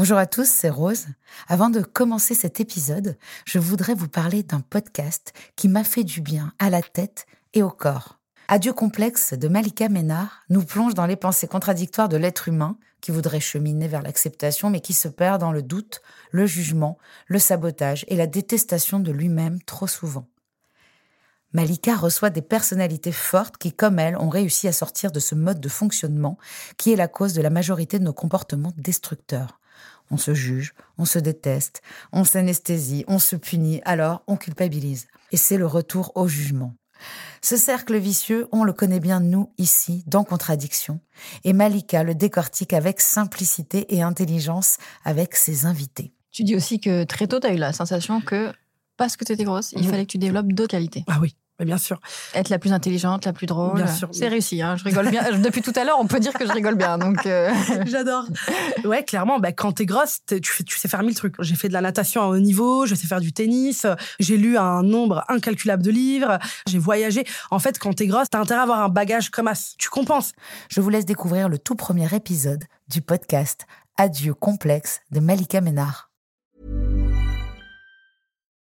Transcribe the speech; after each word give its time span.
Bonjour 0.00 0.16
à 0.16 0.24
tous, 0.24 0.48
c'est 0.48 0.70
Rose. 0.70 1.08
Avant 1.46 1.68
de 1.68 1.82
commencer 1.82 2.34
cet 2.34 2.58
épisode, 2.58 3.18
je 3.44 3.58
voudrais 3.58 3.92
vous 3.92 4.08
parler 4.08 4.42
d'un 4.42 4.60
podcast 4.60 5.34
qui 5.56 5.68
m'a 5.68 5.84
fait 5.84 6.04
du 6.04 6.22
bien 6.22 6.54
à 6.58 6.70
la 6.70 6.80
tête 6.80 7.26
et 7.52 7.62
au 7.62 7.68
corps. 7.68 8.18
Adieu 8.48 8.72
complexe 8.72 9.34
de 9.34 9.46
Malika 9.46 9.90
Ménard 9.90 10.40
nous 10.48 10.64
plonge 10.64 10.94
dans 10.94 11.04
les 11.04 11.16
pensées 11.16 11.48
contradictoires 11.48 12.08
de 12.08 12.16
l'être 12.16 12.48
humain 12.48 12.78
qui 13.02 13.10
voudrait 13.10 13.40
cheminer 13.40 13.88
vers 13.88 14.00
l'acceptation 14.00 14.70
mais 14.70 14.80
qui 14.80 14.94
se 14.94 15.06
perd 15.06 15.38
dans 15.38 15.52
le 15.52 15.60
doute, 15.60 16.00
le 16.30 16.46
jugement, 16.46 16.96
le 17.26 17.38
sabotage 17.38 18.06
et 18.08 18.16
la 18.16 18.26
détestation 18.26 19.00
de 19.00 19.12
lui-même 19.12 19.60
trop 19.64 19.86
souvent. 19.86 20.26
Malika 21.52 21.94
reçoit 21.94 22.30
des 22.30 22.40
personnalités 22.40 23.12
fortes 23.12 23.58
qui, 23.58 23.74
comme 23.74 23.98
elle, 23.98 24.16
ont 24.16 24.30
réussi 24.30 24.66
à 24.66 24.72
sortir 24.72 25.12
de 25.12 25.20
ce 25.20 25.34
mode 25.34 25.60
de 25.60 25.68
fonctionnement 25.68 26.38
qui 26.78 26.90
est 26.90 26.96
la 26.96 27.08
cause 27.08 27.34
de 27.34 27.42
la 27.42 27.50
majorité 27.50 27.98
de 27.98 28.04
nos 28.04 28.14
comportements 28.14 28.72
destructeurs. 28.78 29.59
On 30.10 30.16
se 30.16 30.34
juge, 30.34 30.74
on 30.98 31.04
se 31.04 31.18
déteste, 31.18 31.82
on 32.12 32.24
s'anesthésie, 32.24 33.04
on 33.06 33.18
se 33.18 33.36
punit, 33.36 33.80
alors 33.84 34.22
on 34.26 34.36
culpabilise. 34.36 35.06
Et 35.32 35.36
c'est 35.36 35.56
le 35.56 35.66
retour 35.66 36.12
au 36.16 36.26
jugement. 36.26 36.74
Ce 37.42 37.56
cercle 37.56 37.96
vicieux, 37.96 38.48
on 38.52 38.64
le 38.64 38.72
connaît 38.72 39.00
bien 39.00 39.20
nous 39.20 39.52
ici, 39.56 40.04
dans 40.06 40.24
Contradiction, 40.24 41.00
et 41.44 41.52
Malika 41.52 42.02
le 42.02 42.14
décortique 42.14 42.72
avec 42.72 43.00
simplicité 43.00 43.94
et 43.94 44.02
intelligence 44.02 44.76
avec 45.04 45.36
ses 45.36 45.64
invités. 45.64 46.12
Tu 46.30 46.44
dis 46.44 46.54
aussi 46.54 46.80
que 46.80 47.04
très 47.04 47.26
tôt, 47.26 47.40
tu 47.40 47.46
as 47.46 47.54
eu 47.54 47.58
la 47.58 47.72
sensation 47.72 48.20
que 48.20 48.52
parce 48.96 49.16
que 49.16 49.24
tu 49.24 49.32
étais 49.32 49.44
grosse, 49.44 49.72
il 49.72 49.88
fallait 49.88 50.04
que 50.04 50.12
tu 50.12 50.18
développes 50.18 50.52
d'autres 50.52 50.72
qualités. 50.72 51.04
Ah 51.06 51.18
oui 51.22 51.34
bien 51.64 51.78
sûr. 51.78 52.00
Être 52.34 52.48
la 52.48 52.58
plus 52.58 52.72
intelligente, 52.72 53.26
la 53.26 53.32
plus 53.32 53.46
drôle. 53.46 53.74
Bien 53.74 53.86
sûr. 53.86 54.08
C'est 54.12 54.28
réussi, 54.28 54.62
hein, 54.62 54.76
je 54.76 54.84
rigole 54.84 55.10
bien. 55.10 55.22
Depuis 55.38 55.62
tout 55.62 55.72
à 55.76 55.84
l'heure, 55.84 55.98
on 55.98 56.06
peut 56.06 56.20
dire 56.20 56.32
que 56.32 56.46
je 56.46 56.52
rigole 56.52 56.74
bien. 56.74 56.98
Donc 56.98 57.26
euh. 57.26 57.50
J'adore. 57.86 58.24
Ouais, 58.84 59.04
clairement, 59.04 59.38
bah, 59.38 59.52
quand 59.52 59.72
t'es 59.72 59.86
grosse, 59.86 60.20
tu, 60.26 60.40
tu 60.40 60.78
sais 60.78 60.88
faire 60.88 61.02
mille 61.02 61.14
trucs. 61.14 61.34
J'ai 61.40 61.54
fait 61.54 61.68
de 61.68 61.72
la 61.72 61.80
natation 61.80 62.22
à 62.22 62.26
haut 62.26 62.38
niveau, 62.38 62.86
je 62.86 62.94
sais 62.94 63.06
faire 63.06 63.20
du 63.20 63.32
tennis, 63.32 63.86
j'ai 64.18 64.36
lu 64.36 64.56
un 64.56 64.82
nombre 64.82 65.24
incalculable 65.28 65.82
de 65.82 65.90
livres, 65.90 66.38
j'ai 66.66 66.78
voyagé. 66.78 67.24
En 67.50 67.58
fait, 67.58 67.78
quand 67.78 67.94
t'es 67.94 68.06
grosse, 68.06 68.30
t'as 68.30 68.40
intérêt 68.40 68.60
à 68.60 68.64
avoir 68.64 68.80
un 68.80 68.88
bagage 68.88 69.30
comme 69.30 69.48
as. 69.48 69.74
Tu 69.78 69.88
compenses. 69.88 70.32
Je 70.68 70.80
vous 70.80 70.90
laisse 70.90 71.06
découvrir 71.06 71.48
le 71.48 71.58
tout 71.58 71.74
premier 71.74 72.14
épisode 72.14 72.64
du 72.88 73.02
podcast 73.02 73.66
Adieu 73.96 74.34
complexe 74.34 75.00
de 75.10 75.20
Malika 75.20 75.60
Ménard. 75.60 76.09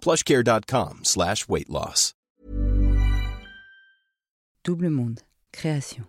plushcare.com 0.00 1.00
slash 1.04 1.48
weight 1.48 1.68
loss. 1.68 2.14
Double 4.64 4.90
Monde, 4.90 5.20
création. 5.52 6.04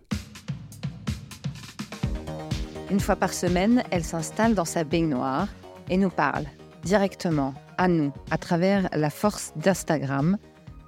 Une 2.90 3.00
fois 3.00 3.16
par 3.16 3.32
semaine, 3.32 3.84
elle 3.90 4.04
s'installe 4.04 4.54
dans 4.54 4.64
sa 4.64 4.84
baignoire 4.84 5.48
et 5.88 5.96
nous 5.96 6.10
parle 6.10 6.44
directement 6.82 7.54
à 7.78 7.88
nous 7.88 8.12
à 8.30 8.38
travers 8.38 8.88
la 8.92 9.10
force 9.10 9.52
d'Instagram 9.56 10.36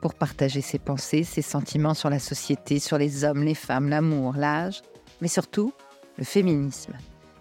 pour 0.02 0.14
partager 0.14 0.60
ses 0.60 0.78
pensées, 0.78 1.22
ses 1.22 1.42
sentiments 1.42 1.94
sur 1.94 2.10
la 2.10 2.18
société, 2.18 2.80
sur 2.80 2.98
les 2.98 3.24
hommes, 3.24 3.44
les 3.44 3.54
femmes, 3.54 3.88
l'amour, 3.88 4.34
l'âge, 4.36 4.82
mais 5.20 5.28
surtout 5.28 5.72
le 6.18 6.24
féminisme. 6.24 6.94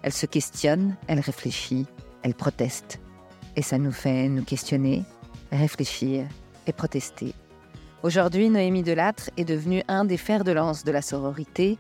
Elle 0.04 0.14
se 0.14 0.28
questionne, 0.28 0.96
elle 1.08 1.20
réfléchit, 1.20 1.88
elle 2.24 2.36
proteste. 2.36 3.00
Et 3.56 3.64
ça 3.64 3.78
nous 3.78 3.92
fait 3.92 4.30
nous 4.30 4.44
questionner, 4.44 5.04
réfléchir 5.52 6.26
et 6.68 6.74
protester. 6.74 7.34
Aujourd'hui, 8.04 8.50
Noémie 8.50 8.84
Delattre 8.84 9.30
est 9.38 9.46
devenue 9.46 9.84
un 9.88 10.06
des 10.06 10.18
fers 10.18 10.44
de 10.44 10.52
lance 10.52 10.84
de 10.84 10.92
la 10.92 11.02
sororité, 11.02 11.78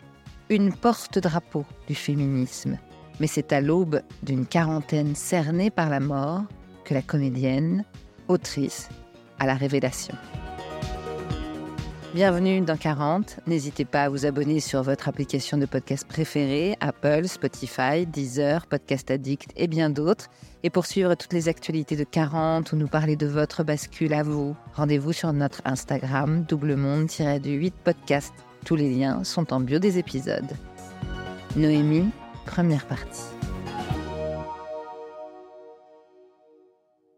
une 0.49 0.73
porte-drapeau 0.73 1.65
du 1.87 1.95
féminisme. 1.95 2.77
Mais 3.19 3.27
c'est 3.27 3.53
à 3.53 3.61
l'aube 3.61 4.01
d'une 4.23 4.45
quarantaine 4.45 5.15
cernée 5.15 5.69
par 5.69 5.89
la 5.89 5.99
mort 5.99 6.43
que 6.85 6.93
la 6.93 7.01
comédienne, 7.01 7.85
autrice, 8.27 8.89
a 9.39 9.45
la 9.45 9.55
révélation. 9.55 10.15
Bienvenue 12.13 12.59
dans 12.59 12.75
40. 12.75 13.39
N'hésitez 13.47 13.85
pas 13.85 14.03
à 14.03 14.09
vous 14.09 14.25
abonner 14.25 14.59
sur 14.59 14.83
votre 14.83 15.07
application 15.07 15.57
de 15.57 15.65
podcast 15.65 16.05
préférée, 16.05 16.75
Apple, 16.81 17.25
Spotify, 17.25 18.05
Deezer, 18.05 18.67
Podcast 18.67 19.09
Addict 19.09 19.53
et 19.55 19.67
bien 19.67 19.89
d'autres. 19.89 20.27
Et 20.63 20.69
pour 20.69 20.87
suivre 20.87 21.15
toutes 21.15 21.31
les 21.31 21.47
actualités 21.47 21.95
de 21.95 22.03
40 22.03 22.73
ou 22.73 22.75
nous 22.75 22.89
parler 22.89 23.15
de 23.15 23.27
votre 23.27 23.63
bascule 23.63 24.13
à 24.13 24.23
vous, 24.23 24.57
rendez-vous 24.73 25.13
sur 25.13 25.31
notre 25.31 25.61
Instagram, 25.63 26.43
doublemonde-8 26.49 27.71
podcast. 27.81 28.33
Tous 28.65 28.75
les 28.75 28.93
liens 28.93 29.23
sont 29.23 29.53
en 29.53 29.61
bio 29.61 29.79
des 29.79 29.97
épisodes. 29.97 30.51
Noémie, 31.55 32.09
première 32.45 32.87
partie. 32.87 33.23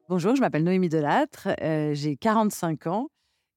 Bonjour, 0.07 0.35
je 0.35 0.41
m'appelle 0.41 0.63
Noémie 0.63 0.89
Delattre, 0.89 1.47
euh, 1.63 1.95
j'ai 1.95 2.15
45 2.15 2.85
ans 2.85 3.09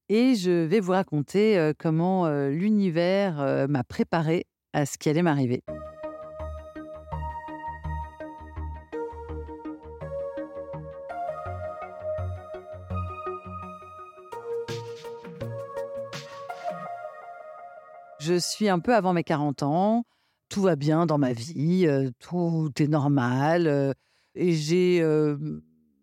et 0.08 0.34
je 0.34 0.50
vais 0.50 0.80
vous 0.80 0.92
raconter 0.92 1.72
comment 1.78 2.28
l'univers 2.48 3.66
m'a 3.68 3.84
préparé 3.84 4.46
à 4.72 4.86
ce 4.86 4.98
qui 4.98 5.08
allait 5.08 5.22
m'arriver. 5.22 5.62
Je 18.20 18.34
suis 18.38 18.68
un 18.68 18.80
peu 18.80 18.94
avant 18.94 19.12
mes 19.12 19.22
40 19.22 19.62
ans, 19.62 20.04
tout 20.48 20.62
va 20.62 20.74
bien 20.74 21.06
dans 21.06 21.18
ma 21.18 21.32
vie, 21.32 21.86
tout 22.18 22.72
est 22.78 22.88
normal. 22.88 23.94
et 24.34 24.52
j'ai, 24.52 25.00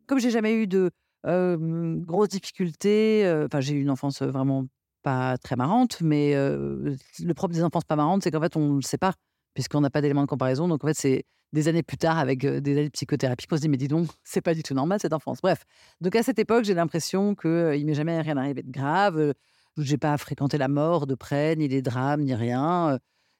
comme 0.08 0.20
j'ai 0.20 0.31
jamais 0.31 0.53
eu 0.56 0.68
de, 0.68 0.90
grosse 1.25 2.29
difficulté. 2.29 3.23
Enfin, 3.45 3.61
j'ai 3.61 3.73
eu 3.75 3.81
une 3.81 3.89
enfance 3.89 4.22
vraiment 4.22 4.66
pas 5.03 5.38
très 5.38 5.56
marrante, 5.56 6.01
mais 6.01 6.34
le 6.34 7.34
propre 7.34 7.53
des 7.53 7.63
enfances 7.63 7.84
pas 7.85 7.95
marrantes, 7.95 8.23
c'est 8.23 8.31
qu'en 8.31 8.41
fait, 8.41 8.56
on 8.56 8.75
ne 8.75 8.81
sait 8.81 8.97
pas, 8.97 9.13
puisqu'on 9.53 9.81
n'a 9.81 9.89
pas 9.89 10.01
d'éléments 10.01 10.23
de 10.23 10.28
comparaison. 10.28 10.67
Donc, 10.67 10.84
en 10.84 10.88
fait, 10.88 10.97
c'est 10.97 11.23
des 11.53 11.67
années 11.67 11.84
plus 11.84 11.97
tard, 11.97 12.17
avec 12.17 12.45
des 12.45 12.72
années 12.72 12.85
de 12.85 12.89
psychothérapie, 12.89 13.45
qu'on 13.45 13.57
se 13.57 13.61
dit, 13.61 13.69
mais 13.69 13.78
dis 13.78 13.88
donc, 13.88 14.07
c'est 14.23 14.41
pas 14.41 14.53
du 14.53 14.63
tout 14.63 14.73
normal 14.73 15.00
cette 15.00 15.13
enfance. 15.13 15.39
Bref. 15.41 15.63
Donc, 16.01 16.16
à 16.16 16.23
cette 16.23 16.39
époque, 16.39 16.66
j'ai 16.66 16.73
l'impression 16.73 17.35
qu'il 17.35 17.75
il 17.75 17.85
m'est 17.85 17.94
jamais 17.94 18.19
rien 18.19 18.38
arrivé 18.38 18.63
de 18.63 18.72
grave. 18.72 19.34
j'ai 19.78 19.97
pas 19.97 20.17
fréquenté 20.17 20.57
la 20.57 20.67
mort 20.67 21.07
de 21.07 21.16
près, 21.16 21.55
ni 21.55 21.67
les 21.67 21.81
drames, 21.81 22.22
ni 22.22 22.34
rien. 22.34 22.97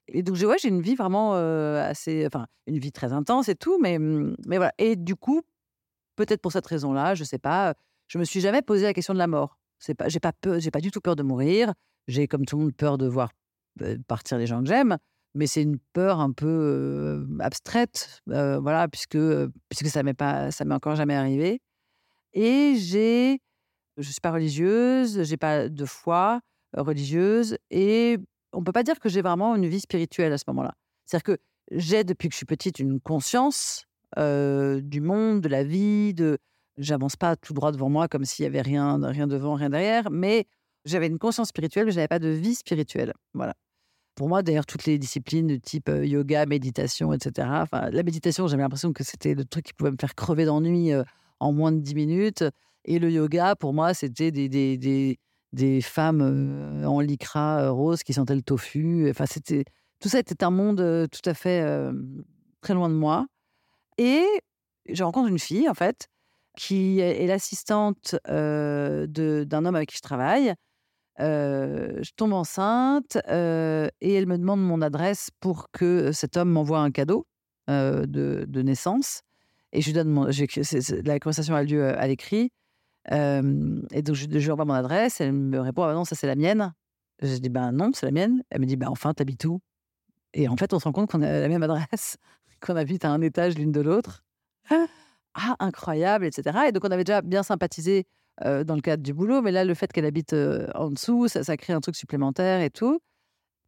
Et 0.08 0.22
donc, 0.22 0.36
j'ai 0.36 0.68
une 0.68 0.82
vie 0.82 0.94
vraiment 0.94 1.34
assez. 1.34 2.26
Enfin, 2.26 2.46
une 2.66 2.78
vie 2.78 2.92
très 2.92 3.12
intense 3.12 3.48
et 3.48 3.56
tout, 3.56 3.78
mais, 3.80 3.98
mmh, 3.98 4.36
mais 4.46 4.56
voilà. 4.56 4.72
Et 4.78 4.96
du 4.96 5.16
coup, 5.16 5.42
Peut-être 6.16 6.40
pour 6.40 6.52
cette 6.52 6.66
raison-là, 6.66 7.14
je 7.14 7.22
ne 7.22 7.26
sais 7.26 7.38
pas. 7.38 7.74
Je 8.06 8.18
me 8.18 8.24
suis 8.24 8.40
jamais 8.40 8.62
posé 8.62 8.84
la 8.84 8.94
question 8.94 9.14
de 9.14 9.18
la 9.18 9.26
mort. 9.26 9.58
C'est 9.78 9.94
pas, 9.94 10.08
j'ai 10.08 10.20
pas 10.20 10.32
peur, 10.32 10.60
j'ai 10.60 10.70
pas 10.70 10.80
du 10.80 10.90
tout 10.90 11.00
peur 11.00 11.16
de 11.16 11.22
mourir. 11.22 11.72
J'ai 12.06 12.28
comme 12.28 12.44
tout 12.44 12.56
le 12.56 12.64
monde 12.64 12.76
peur 12.76 12.98
de 12.98 13.06
voir 13.06 13.30
partir 14.06 14.38
les 14.38 14.46
gens 14.46 14.60
que 14.60 14.68
j'aime, 14.68 14.98
mais 15.34 15.46
c'est 15.46 15.62
une 15.62 15.78
peur 15.94 16.20
un 16.20 16.32
peu 16.32 17.26
abstraite, 17.40 18.22
voilà, 18.26 18.88
puisque 18.88 19.18
puisque 19.68 19.88
ça 19.88 20.02
m'est 20.02 20.14
pas, 20.14 20.50
ça 20.50 20.64
m'est 20.64 20.74
encore 20.74 20.96
jamais 20.96 21.14
arrivé. 21.14 21.60
Et 22.34 22.76
j'ai, 22.76 23.40
je 23.96 24.10
suis 24.10 24.20
pas 24.20 24.32
religieuse, 24.32 25.22
j'ai 25.22 25.36
pas 25.36 25.68
de 25.68 25.84
foi 25.84 26.40
religieuse, 26.76 27.56
et 27.70 28.18
on 28.52 28.62
peut 28.62 28.72
pas 28.72 28.82
dire 28.82 29.00
que 29.00 29.08
j'ai 29.08 29.22
vraiment 29.22 29.56
une 29.56 29.66
vie 29.66 29.80
spirituelle 29.80 30.32
à 30.32 30.38
ce 30.38 30.44
moment-là. 30.48 30.74
C'est-à-dire 31.06 31.24
que 31.24 31.38
j'ai 31.70 32.04
depuis 32.04 32.28
que 32.28 32.34
je 32.34 32.38
suis 32.38 32.46
petite 32.46 32.78
une 32.78 33.00
conscience 33.00 33.86
du 34.16 35.00
monde, 35.00 35.40
de 35.40 35.48
la 35.48 35.64
vie, 35.64 36.14
de 36.14 36.38
j'avance 36.76 37.16
pas 37.16 37.36
tout 37.36 37.52
droit 37.52 37.72
devant 37.72 37.88
moi 37.88 38.08
comme 38.08 38.24
s'il 38.24 38.44
y 38.44 38.46
avait 38.46 38.62
rien, 38.62 38.98
rien 39.02 39.26
devant, 39.26 39.54
rien 39.54 39.70
derrière, 39.70 40.10
mais 40.10 40.46
j'avais 40.84 41.06
une 41.06 41.18
conscience 41.18 41.48
spirituelle, 41.48 41.86
mais 41.86 41.92
je 41.92 41.96
n'avais 41.96 42.08
pas 42.08 42.18
de 42.18 42.28
vie 42.28 42.54
spirituelle. 42.54 43.12
Voilà. 43.32 43.54
Pour 44.14 44.28
moi, 44.28 44.42
d'ailleurs, 44.42 44.66
toutes 44.66 44.84
les 44.84 44.98
disciplines 44.98 45.46
de 45.46 45.56
type 45.56 45.88
yoga, 45.88 46.46
méditation, 46.46 47.12
etc. 47.12 47.48
La 47.72 48.02
méditation, 48.02 48.46
j'avais 48.46 48.62
l'impression 48.62 48.92
que 48.92 49.02
c'était 49.02 49.34
le 49.34 49.44
truc 49.44 49.64
qui 49.66 49.72
pouvait 49.72 49.90
me 49.90 49.96
faire 50.00 50.14
crever 50.14 50.44
d'ennui 50.44 50.92
en 51.40 51.52
moins 51.52 51.72
de 51.72 51.80
10 51.80 51.94
minutes. 51.94 52.44
Et 52.84 52.98
le 52.98 53.10
yoga, 53.10 53.56
pour 53.56 53.72
moi, 53.72 53.94
c'était 53.94 54.30
des, 54.30 54.48
des, 54.48 54.76
des, 54.76 55.18
des, 55.52 55.80
femmes 55.80 56.82
en 56.84 57.00
lycra 57.00 57.70
rose 57.70 58.02
qui 58.02 58.12
sentaient 58.12 58.36
le 58.36 58.42
tofu. 58.42 59.08
Enfin, 59.10 59.26
c'était 59.26 59.64
tout 60.00 60.08
ça 60.08 60.18
était 60.18 60.44
un 60.44 60.50
monde 60.50 61.08
tout 61.10 61.28
à 61.28 61.34
fait 61.34 61.64
très 62.60 62.74
loin 62.74 62.88
de 62.88 62.94
moi. 62.94 63.26
Et 63.98 64.24
je 64.88 65.04
rencontre 65.04 65.28
une 65.28 65.38
fille, 65.38 65.68
en 65.68 65.74
fait, 65.74 66.08
qui 66.56 67.00
est 67.00 67.26
l'assistante 67.26 68.16
euh, 68.28 69.06
d'un 69.06 69.64
homme 69.64 69.76
avec 69.76 69.90
qui 69.90 69.96
je 69.96 70.02
travaille. 70.02 70.54
Je 71.18 72.10
tombe 72.16 72.32
enceinte 72.32 73.16
et 73.28 74.14
elle 74.14 74.26
me 74.26 74.36
demande 74.36 74.60
mon 74.60 74.82
adresse 74.82 75.30
pour 75.40 75.70
que 75.70 76.12
cet 76.12 76.36
homme 76.36 76.50
m'envoie 76.50 76.80
un 76.80 76.90
cadeau 76.90 77.26
de, 77.68 78.04
de 78.06 78.62
naissance. 78.62 79.22
Et 79.72 79.80
je 79.80 79.86
lui 79.86 79.92
donne 79.92 80.08
mon. 80.08 80.26
la 80.26 81.18
conversation 81.18 81.54
a 81.54 81.62
lieu 81.62 81.86
à 81.86 82.06
l'écrit. 82.06 82.50
Et 83.10 84.02
donc, 84.02 84.14
je, 84.14 84.26
lui 84.26 84.50
envoie 84.50 84.64
mon 84.64 84.74
adresse. 84.74 85.20
Elle 85.20 85.32
me 85.32 85.60
répond 85.60 85.82
Ah, 85.82 85.88
bah 85.88 85.94
non, 85.94 86.04
ça, 86.04 86.14
c'est 86.14 86.26
la 86.26 86.36
mienne. 86.36 86.72
Je 87.20 87.36
dis 87.36 87.48
Ben 87.48 87.72
non, 87.72 87.90
c'est 87.94 88.06
la 88.06 88.12
mienne. 88.12 88.42
Elle 88.50 88.60
me 88.60 88.66
dit 88.66 88.76
Ben 88.76 88.88
enfin, 88.88 89.14
t'habites 89.14 89.44
où? 89.44 89.60
Et 90.32 90.48
en 90.48 90.56
fait, 90.56 90.72
on 90.72 90.78
se 90.78 90.84
rend 90.84 90.92
compte 90.92 91.10
qu'on 91.10 91.22
a 91.22 91.40
la 91.40 91.48
même 91.48 91.62
adresse, 91.62 92.16
qu'on 92.64 92.76
habite 92.76 93.04
à 93.04 93.10
un 93.10 93.20
étage 93.20 93.56
l'une 93.56 93.72
de 93.72 93.80
l'autre. 93.80 94.24
Ah, 94.70 95.56
incroyable, 95.58 96.24
etc. 96.24 96.66
Et 96.68 96.72
donc, 96.72 96.84
on 96.84 96.90
avait 96.90 97.04
déjà 97.04 97.20
bien 97.20 97.42
sympathisé 97.42 98.06
euh, 98.44 98.64
dans 98.64 98.74
le 98.74 98.80
cadre 98.80 99.02
du 99.02 99.12
boulot, 99.12 99.42
mais 99.42 99.52
là, 99.52 99.64
le 99.64 99.74
fait 99.74 99.92
qu'elle 99.92 100.04
habite 100.06 100.32
euh, 100.32 100.68
en 100.74 100.90
dessous, 100.90 101.28
ça, 101.28 101.44
ça 101.44 101.56
crée 101.56 101.72
un 101.72 101.80
truc 101.80 101.96
supplémentaire 101.96 102.60
et 102.60 102.70
tout. 102.70 103.00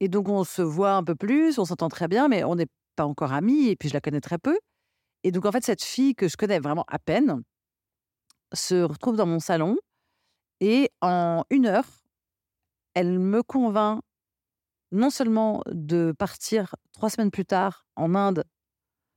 Et 0.01 0.09
donc, 0.09 0.29
on 0.29 0.45
se 0.45 0.63
voit 0.63 0.93
un 0.93 1.05
peu 1.05 1.15
plus, 1.15 1.59
on 1.59 1.65
s'entend 1.65 1.89
très 1.89 2.09
bien, 2.09 2.29
mais 2.29 2.45
on 2.45 2.55
n'est 2.55 2.69
pas 2.95 3.05
encore 3.05 3.33
amis, 3.33 3.69
et 3.69 3.77
puis 3.77 3.89
je 3.89 3.95
la 3.95 4.01
connais 4.01 4.21
très 4.21 4.39
peu. 4.39 4.59
Et 5.25 5.33
donc, 5.33 5.45
en 5.45 5.53
fait, 5.53 5.65
cette 5.65 5.83
fille 5.83 6.15
que 6.15 6.29
je 6.29 6.37
connais 6.37 6.61
vraiment 6.61 6.85
à 6.89 6.99
peine 6.99 7.43
se 8.53 8.83
retrouve 8.83 9.17
dans 9.17 9.27
mon 9.27 9.41
salon, 9.41 9.77
et 10.61 10.91
en 11.03 11.45
une 11.51 11.67
heure, 11.67 11.89
elle 12.95 13.19
me 13.19 13.43
convainc 13.43 14.01
non 14.93 15.11
seulement 15.11 15.63
de 15.67 16.15
partir 16.17 16.77
trois 16.93 17.11
semaines 17.11 17.31
plus 17.31 17.45
tard 17.45 17.87
en 17.97 18.15
Inde, 18.15 18.45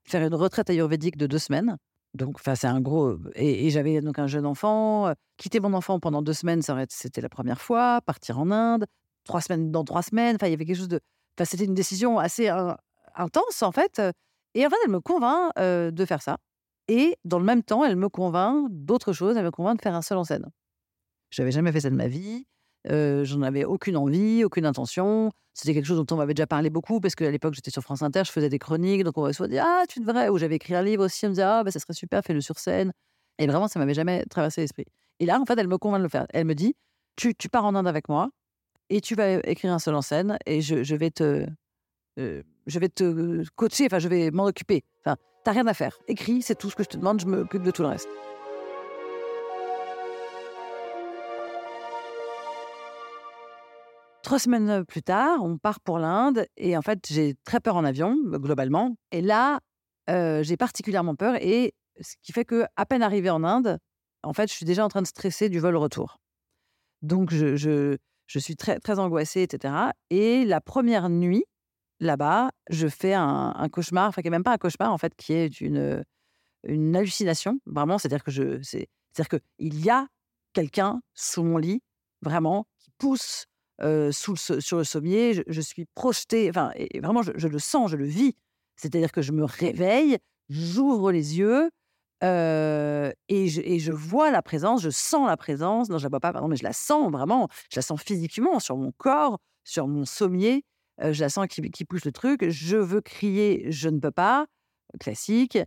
faire 0.09 0.25
une 0.25 0.35
retraite 0.35 0.69
ayurvédique 0.69 1.17
de 1.17 1.27
deux 1.27 1.39
semaines. 1.39 1.77
Donc, 2.13 2.39
c'est 2.43 2.65
un 2.65 2.81
gros. 2.81 3.17
Et, 3.35 3.69
j'avais 3.69 4.01
donc 4.01 4.17
un 4.19 4.27
jeune 4.27 4.45
enfant. 4.45 5.13
Quitter 5.37 5.59
mon 5.59 5.73
enfant 5.73 5.99
pendant 5.99 6.21
deux 6.21 6.33
semaines, 6.33 6.61
c'était 6.89 7.21
la 7.21 7.29
première 7.29 7.61
fois. 7.61 8.01
Partir 8.01 8.39
en 8.39 8.49
Inde, 8.51 8.85
trois 9.25 9.41
semaines 9.41 9.71
dans 9.71 9.83
trois 9.83 10.01
semaines. 10.01 10.35
Enfin, 10.35 10.47
il 10.47 10.51
y 10.51 10.53
avait 10.53 10.65
quelque 10.65 10.77
chose 10.77 10.87
de. 10.87 10.99
Enfin, 11.37 11.45
c'était 11.45 11.65
une 11.65 11.75
décision 11.75 12.17
assez 12.17 12.49
intense, 13.15 13.61
en 13.61 13.71
fait. 13.71 14.01
Et 14.55 14.65
en 14.65 14.69
fait, 14.69 14.75
elle 14.85 14.91
me 14.91 14.99
convainc 14.99 15.51
de 15.57 16.05
faire 16.05 16.21
ça. 16.21 16.37
Et 16.87 17.15
dans 17.23 17.37
le 17.37 17.45
même 17.45 17.61
temps, 17.61 17.85
elle 17.85 17.95
me 17.95 18.09
convainc 18.09 18.67
d'autre 18.71 19.13
chose. 19.13 19.37
Elle 19.37 19.45
me 19.45 19.51
convainc 19.51 19.77
de 19.77 19.81
faire 19.83 19.93
un 19.93 20.01
seul 20.01 20.17
en 20.17 20.23
scène. 20.23 20.49
Je 21.29 21.41
n'avais 21.41 21.51
jamais 21.51 21.71
fait 21.71 21.81
ça 21.81 21.91
de 21.91 21.95
ma 21.95 22.07
vie. 22.07 22.47
Euh, 22.91 23.23
J'en 23.25 23.41
avais 23.41 23.65
aucune 23.65 23.97
envie, 23.97 24.43
aucune 24.43 24.65
intention. 24.65 25.31
C'était 25.53 25.73
quelque 25.73 25.85
chose 25.85 25.97
dont 26.03 26.15
on 26.15 26.17
m'avait 26.17 26.33
déjà 26.33 26.47
parlé 26.47 26.69
beaucoup 26.69 26.99
parce 26.99 27.15
qu'à 27.15 27.29
l'époque, 27.29 27.53
j'étais 27.53 27.71
sur 27.71 27.81
France 27.81 28.01
Inter, 28.01 28.21
je 28.25 28.31
faisais 28.31 28.49
des 28.49 28.59
chroniques. 28.59 29.03
Donc, 29.03 29.17
on 29.17 29.31
soit 29.33 29.47
dit 29.47 29.57
Ah, 29.59 29.83
tu 29.89 29.99
devrais. 29.99 30.29
Ou 30.29 30.37
j'avais 30.37 30.55
écrit 30.55 30.75
un 30.75 30.81
livre 30.83 31.05
aussi. 31.05 31.25
On 31.25 31.29
me 31.29 31.33
disait 31.33 31.43
Ah, 31.43 31.63
bah, 31.63 31.71
ça 31.71 31.79
serait 31.79 31.93
super, 31.93 32.23
fais-le 32.23 32.41
sur 32.41 32.57
scène. 32.59 32.91
Et 33.37 33.47
vraiment, 33.47 33.67
ça 33.67 33.79
m'avait 33.79 33.93
jamais 33.93 34.23
traversé 34.25 34.61
l'esprit. 34.61 34.85
Et 35.19 35.25
là, 35.25 35.39
en 35.39 35.45
fait, 35.45 35.57
elle 35.57 35.67
me 35.67 35.77
convainc 35.77 35.99
de 35.99 36.03
le 36.03 36.09
faire. 36.09 36.25
Elle 36.33 36.45
me 36.45 36.55
dit 36.55 36.75
Tu, 37.15 37.35
tu 37.35 37.49
pars 37.49 37.65
en 37.65 37.75
Inde 37.75 37.87
avec 37.87 38.09
moi 38.09 38.29
et 38.89 39.01
tu 39.01 39.15
vas 39.15 39.33
écrire 39.47 39.71
un 39.73 39.79
seul 39.79 39.95
en 39.95 40.01
scène 40.01 40.37
et 40.45 40.61
je, 40.61 40.83
je 40.83 40.95
vais 40.95 41.11
te. 41.11 41.45
euh, 42.19 42.43
je 42.67 42.79
vais 42.79 42.89
te 42.89 43.43
coacher, 43.55 43.85
enfin, 43.87 43.99
je 43.99 44.07
vais 44.07 44.31
m'en 44.31 44.45
occuper. 44.45 44.83
Enfin, 45.03 45.15
t'as 45.43 45.51
rien 45.51 45.67
à 45.67 45.73
faire. 45.73 45.97
Écris, 46.07 46.41
c'est 46.41 46.55
tout 46.55 46.69
ce 46.69 46.75
que 46.75 46.83
je 46.83 46.89
te 46.89 46.97
demande, 46.97 47.19
je 47.21 47.25
m'occupe 47.25 47.63
de 47.63 47.71
tout 47.71 47.81
le 47.81 47.89
reste. 47.89 48.07
Trois 54.29 54.37
semaines 54.37 54.85
plus 54.85 55.01
tard, 55.01 55.43
on 55.43 55.57
part 55.57 55.79
pour 55.79 55.97
l'Inde 55.97 56.45
et 56.55 56.77
en 56.77 56.83
fait, 56.83 56.99
j'ai 57.09 57.33
très 57.45 57.59
peur 57.59 57.75
en 57.75 57.83
avion, 57.83 58.15
globalement. 58.15 58.95
Et 59.11 59.23
là, 59.23 59.59
j'ai 60.07 60.55
particulièrement 60.55 61.15
peur 61.15 61.33
et 61.41 61.73
ce 61.99 62.13
qui 62.21 62.31
fait 62.31 62.45
que, 62.45 62.65
à 62.75 62.85
peine 62.85 63.01
arrivée 63.01 63.31
en 63.31 63.43
Inde, 63.43 63.79
en 64.21 64.33
fait, 64.33 64.47
je 64.47 64.53
suis 64.53 64.67
déjà 64.67 64.85
en 64.85 64.87
train 64.87 65.01
de 65.01 65.07
stresser 65.07 65.49
du 65.49 65.57
vol 65.57 65.75
retour. 65.75 66.19
Donc, 67.01 67.33
je, 67.33 67.55
je, 67.55 67.97
je 68.27 68.37
suis 68.37 68.55
très, 68.55 68.77
très 68.77 68.99
angoissée, 68.99 69.41
etc. 69.41 69.73
Et 70.11 70.45
la 70.45 70.61
première 70.61 71.09
nuit, 71.09 71.45
là-bas, 71.99 72.51
je 72.69 72.87
fais 72.87 73.15
un, 73.15 73.55
un 73.57 73.67
cauchemar, 73.67 74.09
enfin, 74.09 74.21
qui 74.21 74.27
n'est 74.27 74.37
même 74.37 74.43
pas 74.43 74.53
un 74.53 74.59
cauchemar, 74.59 74.93
en 74.93 74.99
fait, 74.99 75.15
qui 75.15 75.33
est 75.33 75.59
une, 75.59 76.05
une 76.67 76.95
hallucination, 76.95 77.59
vraiment. 77.65 77.97
C'est-à-dire 77.97 78.23
que 78.23 78.29
je, 78.29 78.61
c'est, 78.61 78.89
c'est-à-dire 79.11 79.39
qu'il 79.57 79.83
y 79.83 79.89
a 79.89 80.05
quelqu'un 80.53 81.01
sous 81.15 81.41
mon 81.41 81.57
lit, 81.57 81.81
vraiment, 82.21 82.67
qui 82.77 82.91
pousse 82.99 83.47
sur 84.11 84.77
le 84.77 84.83
sommier. 84.83 85.43
Je, 85.47 85.61
suis 85.61 85.85
projetée, 85.95 86.49
enfin, 86.49 86.71
et 86.75 86.99
vraiment, 86.99 87.21
je, 87.21 87.47
le 87.47 87.59
sens, 87.59 87.91
je 87.91 87.97
le 87.97 88.05
vis. 88.05 88.35
C'est-à-dire 88.75 89.11
que 89.11 89.21
je 89.21 89.31
me 89.31 89.43
réveille, 89.43 90.17
j'ouvre 90.49 91.11
les 91.11 91.37
yeux 91.37 91.69
et, 92.21 93.47
je, 93.49 93.91
vois 93.91 94.31
la 94.31 94.41
présence, 94.41 94.81
je 94.81 94.89
sens 94.89 95.27
la 95.27 95.37
présence. 95.37 95.89
Non, 95.89 95.97
je 95.97 96.03
la 96.03 96.09
vois 96.09 96.19
pas, 96.19 96.33
pardon, 96.33 96.47
mais 96.47 96.55
je 96.55 96.63
la 96.63 96.73
sens 96.73 97.11
vraiment. 97.11 97.47
Je 97.71 97.77
la 97.77 97.81
sens 97.81 98.01
physiquement 98.01 98.59
sur 98.59 98.77
mon 98.77 98.91
corps, 98.97 99.39
sur 99.63 99.87
mon 99.87 100.05
sommier. 100.05 100.63
Je 101.01 101.21
la 101.21 101.29
sens 101.29 101.47
qui, 101.47 101.85
pousse 101.85 102.05
le 102.05 102.11
truc. 102.11 102.49
Je 102.49 102.77
veux 102.77 103.01
crier, 103.01 103.71
je 103.71 103.89
ne 103.89 103.99
peux 103.99 104.11
pas. 104.11 104.47
Classique. 104.99 105.57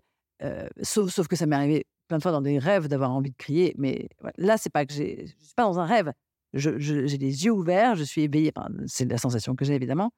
Sauf, 0.82 1.29
que 1.29 1.37
ça 1.37 1.47
m'est 1.47 1.56
arrivé 1.56 1.87
plein 2.08 2.19
de 2.19 2.23
fois 2.23 2.32
dans 2.32 2.43
des 2.43 2.58
rêves 2.58 2.88
d'avoir 2.88 3.12
envie 3.12 3.31
de 3.31 3.37
crier. 3.37 3.75
Mais 3.79 4.08
là, 4.37 4.58
c'est 4.58 4.70
pas 4.70 4.85
que 4.85 4.93
j'ai. 4.93 5.26
Je 5.26 5.44
suis 5.44 5.55
pas 5.55 5.65
dans 5.65 5.79
un 5.79 5.87
rêve. 5.87 6.12
J'ai 6.54 7.19
les 7.19 7.44
yeux 7.44 7.50
ouverts, 7.52 7.96
je 7.96 8.04
suis 8.04 8.22
éveillée. 8.22 8.52
C'est 8.87 9.10
la 9.10 9.19
sensation 9.19 9.54
que 9.54 9.64
j'ai 9.64 9.75
évidemment. 9.75 10.12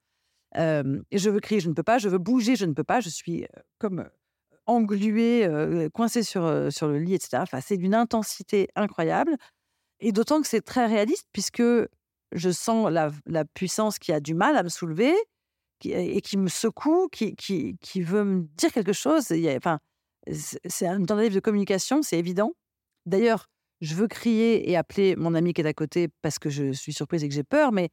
Je 0.55 1.29
veux 1.29 1.39
crier, 1.39 1.61
je 1.61 1.69
ne 1.69 1.73
peux 1.73 1.83
pas. 1.83 1.97
Je 1.97 2.09
veux 2.09 2.17
bouger, 2.17 2.55
je 2.55 2.65
ne 2.65 2.73
peux 2.73 2.83
pas. 2.83 2.99
Je 2.99 3.09
suis 3.09 3.45
comme 3.77 4.07
engluée, 4.67 5.45
euh, 5.45 5.89
coincée 5.89 6.23
sur, 6.23 6.71
sur 6.71 6.87
le 6.87 6.97
lit, 6.97 7.13
etc. 7.13 7.37
Enfin, 7.41 7.61
c'est 7.61 7.77
d'une 7.77 7.93
intensité 7.93 8.67
incroyable. 8.75 9.35
Et 9.99 10.11
d'autant 10.11 10.41
que 10.41 10.47
c'est 10.47 10.61
très 10.61 10.87
réaliste, 10.87 11.27
puisque 11.31 11.63
je 12.31 12.49
sens 12.49 12.91
la, 12.91 13.11
la 13.25 13.45
puissance 13.45 13.99
qui 13.99 14.11
a 14.11 14.19
du 14.19 14.33
mal 14.33 14.57
à 14.57 14.63
me 14.63 14.69
soulever 14.69 15.13
et 15.83 16.21
qui 16.21 16.37
me 16.37 16.47
secoue, 16.47 17.07
qui, 17.11 17.35
qui, 17.35 17.77
qui 17.79 18.01
veut 18.01 18.23
me 18.23 18.47
dire 18.57 18.71
quelque 18.71 18.93
chose. 18.93 19.31
Enfin, 19.55 19.79
c'est 20.31 20.87
une 20.87 21.05
tentative 21.05 21.35
de 21.35 21.39
communication, 21.39 22.01
c'est 22.01 22.17
évident. 22.17 22.53
D'ailleurs, 23.05 23.49
je 23.81 23.95
veux 23.95 24.07
crier 24.07 24.69
et 24.69 24.77
appeler 24.77 25.15
mon 25.15 25.33
ami 25.35 25.53
qui 25.53 25.61
est 25.61 25.67
à 25.67 25.73
côté 25.73 26.09
parce 26.21 26.39
que 26.39 26.49
je 26.49 26.71
suis 26.71 26.93
surprise 26.93 27.23
et 27.23 27.29
que 27.29 27.33
j'ai 27.33 27.43
peur, 27.43 27.71
mais 27.71 27.89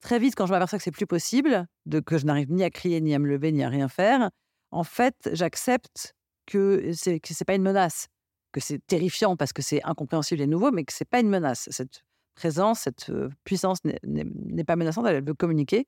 très 0.00 0.18
vite, 0.18 0.34
quand 0.36 0.46
je 0.46 0.52
m'aperçois 0.52 0.78
que 0.78 0.84
c'est 0.84 0.90
plus 0.90 1.06
possible, 1.06 1.66
de 1.86 2.00
que 2.00 2.18
je 2.18 2.26
n'arrive 2.26 2.50
ni 2.52 2.62
à 2.62 2.70
crier, 2.70 3.00
ni 3.00 3.14
à 3.14 3.18
me 3.18 3.26
lever, 3.28 3.52
ni 3.52 3.62
à 3.62 3.68
rien 3.68 3.88
faire, 3.88 4.30
en 4.70 4.84
fait, 4.84 5.14
j'accepte 5.32 6.14
que 6.46 6.92
que 7.18 7.34
c'est 7.34 7.44
pas 7.44 7.54
une 7.54 7.62
menace, 7.62 8.06
que 8.52 8.60
c'est 8.60 8.80
terrifiant 8.86 9.36
parce 9.36 9.52
que 9.52 9.62
c'est 9.62 9.82
incompréhensible 9.84 10.40
et 10.42 10.46
nouveau, 10.46 10.70
mais 10.70 10.84
que 10.84 10.92
c'est 10.92 11.08
pas 11.08 11.20
une 11.20 11.28
menace. 11.30 11.68
Cette 11.70 12.02
présence, 12.34 12.80
cette 12.80 13.10
puissance 13.44 13.84
n'est- 13.84 13.98
n'est 14.04 14.24
n'est 14.24 14.64
pas 14.64 14.76
menaçante, 14.76 15.06
elle 15.06 15.24
veut 15.24 15.34
communiquer. 15.34 15.86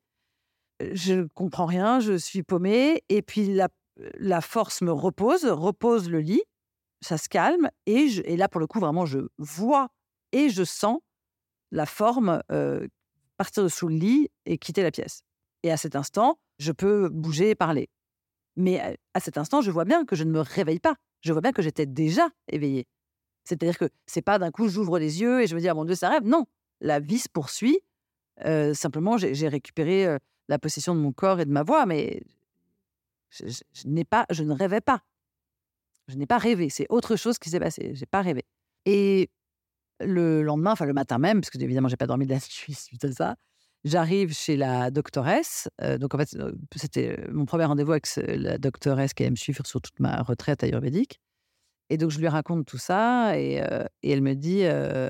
Je 0.93 1.15
ne 1.15 1.26
comprends 1.35 1.67
rien, 1.67 2.00
je 2.00 2.17
suis 2.17 2.43
paumée, 2.43 3.03
et 3.09 3.23
puis 3.23 3.59
la 4.19 4.41
force 4.41 4.83
me 4.83 4.93
repose, 4.93 5.45
repose 5.47 6.09
le 6.11 6.21
lit, 6.21 6.43
ça 7.00 7.19
se 7.19 7.29
calme, 7.29 7.71
et, 7.87 8.09
je- 8.09 8.23
et 8.25 8.37
là, 8.37 8.49
pour 8.49 8.61
le 8.61 8.67
coup, 8.67 8.81
vraiment, 8.81 9.07
je 9.07 9.19
vois 9.38 9.88
et 10.33 10.49
je 10.49 10.65
sens 10.65 10.99
la 11.73 11.87
forme 11.87 12.43
partir 13.37 13.62
de 13.62 13.69
sous 13.69 13.88
le 13.88 13.97
lit 13.97 14.31
et 14.47 14.59
quitter 14.59 14.83
la 14.83 14.91
pièce. 14.91 15.23
Et 15.62 15.71
à 15.71 15.76
cet 15.76 15.97
instant, 15.97 16.38
je 16.59 16.73
peux 16.73 17.09
bouger 17.09 17.50
et 17.50 17.55
parler. 17.55 17.88
Mais 18.57 18.81
à- 19.15 19.21
cet 19.21 19.37
instant, 19.38 19.61
je 19.61 19.71
vois 19.71 19.85
bien 19.85 20.05
que 20.05 20.17
je 20.17 20.25
ne 20.25 20.31
me 20.31 20.41
réveille 20.41 20.81
pas. 20.81 20.97
Je 21.23 21.33
vois 21.33 21.43
bien 21.43 21.53
que 21.53 21.62
j'étais 21.62 21.87
déjà 21.87 22.29
éveillée. 22.49 22.87
C'est-à-dire 23.45 23.79
que 23.79 23.88
c'est 24.07 24.23
pas 24.23 24.38
d'un 24.38 24.50
coup 24.50 24.69
j'ouvre 24.69 24.99
les 24.99 25.21
yeux 25.21 25.43
et 25.43 25.47
je 25.47 25.55
me 25.55 25.61
dis 25.61 25.69
ah 25.69 25.75
mon 25.75 25.85
Dieu 25.85 25.95
ça 25.95 26.09
rêve. 26.09 26.25
Non, 26.25 26.47
la 26.81 27.00
vie 27.00 27.19
se 27.19 27.29
poursuit. 27.29 27.81
Simplement 28.75 29.17
j'ai 29.19 29.49
récupéré 29.49 30.19
la 30.49 30.59
possession 30.59 30.95
de 30.95 31.00
mon 31.00 31.12
corps 31.12 31.41
et 31.41 31.45
de 31.45 31.50
ma 31.50 31.62
voix, 31.62 31.87
mais 31.87 32.23
je 33.31 33.45
n'ai 33.87 34.05
pas, 34.05 34.26
je 34.31 34.43
ne 34.45 34.53
rêvais 34.53 34.81
pas. 34.81 35.03
Je 36.09 36.17
n'ai 36.17 36.27
pas 36.27 36.39
rêvé. 36.39 36.69
C'est 36.69 36.87
autre 36.89 37.17
chose 37.17 37.39
qui 37.39 37.51
s'est 37.51 37.61
passé. 37.61 37.93
J'ai 37.95 38.07
pas 38.07 38.23
rêvé. 38.23 38.45
Et 38.85 39.31
le 40.01 40.43
lendemain, 40.43 40.73
enfin 40.73 40.87
le 40.87 40.93
matin 40.93 41.19
même, 41.19 41.41
parce 41.41 41.51
que 41.51 41.59
évidemment 41.59 41.89
j'ai 41.89 41.97
pas 41.97 42.07
dormi 42.07 42.27
de 42.27 42.31
la 42.31 42.37
nuit 42.69 42.75
suite 42.75 43.05
à 43.05 43.13
ça, 43.13 43.37
j'arrive 43.85 44.35
chez 44.35 44.57
la 44.57 44.91
doctoresse. 44.91 45.69
Euh, 45.81 45.99
donc 45.99 46.15
en 46.15 46.19
fait, 46.19 46.35
euh, 46.35 46.53
c'était 46.75 47.17
euh, 47.19 47.33
mon 47.33 47.47
premier 47.47 47.65
rendez-vous 47.65 47.93
avec 47.93 48.07
la 48.17 48.59
doctoresse 48.59 49.15
qui 49.15 49.23
allait 49.23 49.31
me 49.31 49.37
suivre 49.37 49.65
sur 49.67 49.81
toute 49.81 49.99
ma 50.01 50.23
retraite 50.23 50.63
ayurvédique. 50.63 51.21
Et 51.89 51.99
donc 51.99 52.11
je 52.11 52.19
lui 52.19 52.27
raconte 52.27 52.67
tout 52.67 52.79
ça 52.79 53.39
et, 53.39 53.63
elle 54.03 54.21
me 54.21 54.35
dit 54.35 54.63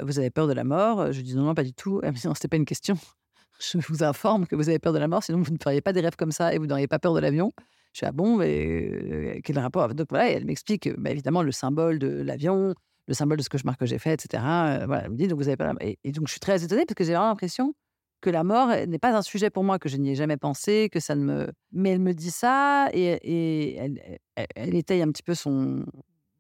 Vous 0.05 0.19
avez 0.19 0.29
peur 0.29 0.47
de 0.47 0.53
la 0.53 0.63
mort? 0.63 1.11
Je 1.11 1.17
lui 1.17 1.25
dis 1.25 1.35
Non, 1.35 1.45
non, 1.45 1.55
pas 1.55 1.65
du 1.65 1.73
tout. 1.73 2.01
Elle 2.03 2.13
me 2.13 2.17
dit 2.17 2.27
Non, 2.27 2.35
pas 2.35 2.57
une 2.57 2.67
question. 2.67 2.99
Je 3.59 3.79
vous 3.89 4.03
informe 4.03 4.47
que 4.47 4.55
vous 4.55 4.69
avez 4.69 4.79
peur 4.79 4.93
de 4.93 4.99
la 4.99 5.09
mort, 5.09 5.23
sinon 5.23 5.41
vous 5.41 5.51
ne 5.51 5.57
feriez 5.57 5.81
pas 5.81 5.95
des 5.95 6.03
rêves 6.03 6.17
comme 6.17 6.33
ça 6.33 6.53
et 6.53 6.59
vous 6.59 6.67
n'auriez 6.67 6.87
pas 6.87 6.99
peur 6.99 7.15
de 7.15 7.21
l'avion. 7.21 7.55
Je 7.97 8.01
suis 8.01 8.07
ah 8.07 8.13
bon, 8.13 8.37
mais 8.37 9.41
quel 9.43 9.59
rapport 9.59 9.95
Donc 9.95 10.09
voilà, 10.11 10.29
elle 10.29 10.45
m'explique 10.45 10.87
bah, 10.99 11.11
évidemment 11.11 11.43
le 11.43 11.51
symbole 11.51 11.99
de 11.99 12.09
l'avion, 12.09 12.75
le 13.09 13.15
symbole 13.15 13.39
de 13.39 13.43
ce 13.43 13.49
cauchemar 13.49 13.79
que 13.79 13.87
j'ai 13.87 13.99
fait, 13.99 14.13
etc. 14.13 14.43
Voilà, 14.85 15.05
elle 15.05 15.13
me 15.13 15.17
dit 15.17 15.29
donc 15.29 15.39
vous 15.39 15.49
avez 15.49 15.57
pas. 15.57 15.73
Et, 15.81 15.99
et 16.05 16.13
donc 16.13 16.27
je 16.27 16.33
suis 16.33 16.41
très 16.41 16.63
étonnée 16.63 16.85
parce 16.85 16.95
que 16.95 17.05
j'ai 17.05 17.13
vraiment 17.13 17.29
l'impression 17.29 17.73
que 18.21 18.29
la 18.29 18.45
mort 18.45 18.69
n'est 18.69 18.99
pas 18.99 19.17
un 19.17 19.23
sujet 19.23 19.49
pour 19.49 19.65
moi, 19.65 19.79
que 19.79 19.89
je 19.89 19.97
n'y 19.97 20.11
ai 20.11 20.15
jamais 20.15 20.37
pensé, 20.37 20.91
que 20.93 21.01
ça 21.01 21.15
ne 21.15 21.25
me. 21.25 21.53
Mais 21.73 21.93
elle 21.93 22.01
me 22.01 22.13
dit 22.13 22.31
ça 22.31 22.91
et, 22.93 23.77
elle, 23.77 24.19
elle, 24.35 24.75
étaye 24.75 25.01
un 25.01 25.11
petit 25.11 25.23
peu 25.23 25.35
son, 25.35 25.87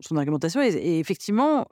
son 0.00 0.18
argumentation. 0.18 0.60
Et, 0.60 0.98
effectivement, 0.98 1.64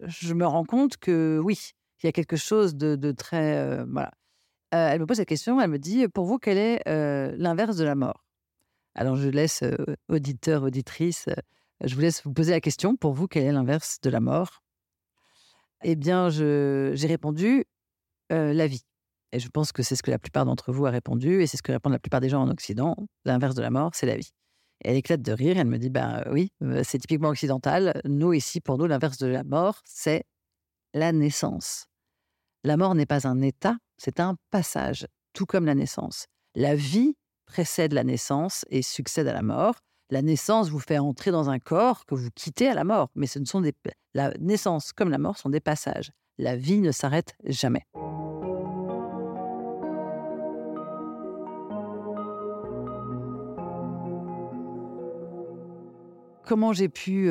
je 0.00 0.32
me 0.32 0.46
rends 0.46 0.64
compte 0.64 0.96
que 0.96 1.38
oui, 1.44 1.72
il 2.02 2.06
y 2.06 2.08
a 2.08 2.12
quelque 2.12 2.36
chose 2.36 2.76
de, 2.76 3.12
très. 3.12 3.84
voilà. 3.84 4.10
Elle 4.70 5.00
me 5.00 5.04
pose 5.04 5.18
la 5.18 5.26
question, 5.26 5.60
elle 5.60 5.68
me 5.68 5.78
dit 5.78 6.08
Pour 6.08 6.24
vous, 6.24 6.38
quel 6.38 6.56
est 6.56 6.80
l'inverse 7.36 7.76
de 7.76 7.84
la 7.84 7.94
mort? 7.94 8.24
Alors, 8.94 9.16
je 9.16 9.28
laisse 9.28 9.64
auditeur, 10.08 10.62
auditrice, 10.64 11.28
je 11.84 11.94
vous 11.94 12.00
laisse 12.00 12.22
vous 12.24 12.32
poser 12.32 12.52
la 12.52 12.60
question 12.60 12.96
Pour 12.96 13.12
vous, 13.12 13.26
quel 13.26 13.44
est 13.44 13.52
l'inverse 13.52 13.98
de 14.02 14.10
la 14.10 14.20
mort? 14.20 14.62
Eh 15.82 15.96
bien, 15.96 16.30
j'ai 16.30 17.06
répondu 17.06 17.64
La 18.30 18.66
vie. 18.66 18.84
Et 19.32 19.40
je 19.40 19.48
pense 19.48 19.72
que 19.72 19.82
c'est 19.82 19.96
ce 19.96 20.02
que 20.02 20.10
la 20.10 20.18
plupart 20.18 20.44
d'entre 20.44 20.72
vous 20.72 20.86
a 20.86 20.90
répondu, 20.90 21.42
et 21.42 21.46
c'est 21.46 21.56
ce 21.56 21.62
que 21.62 21.72
répondent 21.72 21.94
la 21.94 21.98
plupart 21.98 22.20
des 22.20 22.28
gens 22.28 22.42
en 22.42 22.50
Occident. 22.50 22.94
L'inverse 23.24 23.54
de 23.54 23.62
la 23.62 23.70
mort, 23.70 23.92
c'est 23.94 24.06
la 24.06 24.16
vie. 24.16 24.30
Et 24.84 24.90
elle 24.90 24.96
éclate 24.96 25.22
de 25.22 25.32
rire, 25.32 25.56
elle 25.56 25.66
me 25.66 25.78
dit 25.78 25.90
Ben 25.90 26.22
oui, 26.30 26.52
c'est 26.84 26.98
typiquement 26.98 27.30
occidental. 27.30 28.00
Nous, 28.04 28.34
ici, 28.34 28.60
pour 28.60 28.78
nous, 28.78 28.86
l'inverse 28.86 29.16
de 29.18 29.26
la 29.26 29.42
mort, 29.42 29.80
c'est 29.84 30.24
la 30.92 31.12
naissance. 31.12 31.86
La 32.62 32.76
mort 32.76 32.94
n'est 32.94 33.06
pas 33.06 33.26
un 33.26 33.40
état, 33.40 33.76
c'est 33.96 34.20
un 34.20 34.36
passage, 34.50 35.06
tout 35.32 35.46
comme 35.46 35.64
la 35.64 35.74
naissance. 35.74 36.26
La 36.54 36.74
vie 36.74 37.16
précède 37.52 37.92
la 37.92 38.02
naissance 38.02 38.64
et 38.70 38.80
succède 38.80 39.28
à 39.28 39.34
la 39.34 39.42
mort. 39.42 39.74
La 40.08 40.22
naissance 40.22 40.70
vous 40.70 40.78
fait 40.78 40.96
entrer 40.96 41.30
dans 41.30 41.50
un 41.50 41.58
corps 41.58 42.06
que 42.06 42.14
vous 42.14 42.30
quittez 42.34 42.66
à 42.66 42.72
la 42.72 42.82
mort, 42.82 43.10
mais 43.14 43.26
ce 43.26 43.38
ne 43.38 43.44
sont 43.44 43.60
des 43.60 43.74
la 44.14 44.32
naissance 44.40 44.94
comme 44.94 45.10
la 45.10 45.18
mort 45.18 45.36
sont 45.36 45.50
des 45.50 45.60
passages. 45.60 46.12
La 46.38 46.56
vie 46.56 46.80
ne 46.80 46.92
s'arrête 46.92 47.34
jamais. 47.44 47.82
comment 56.44 56.74
j'ai 56.74 56.90
pu 56.90 57.30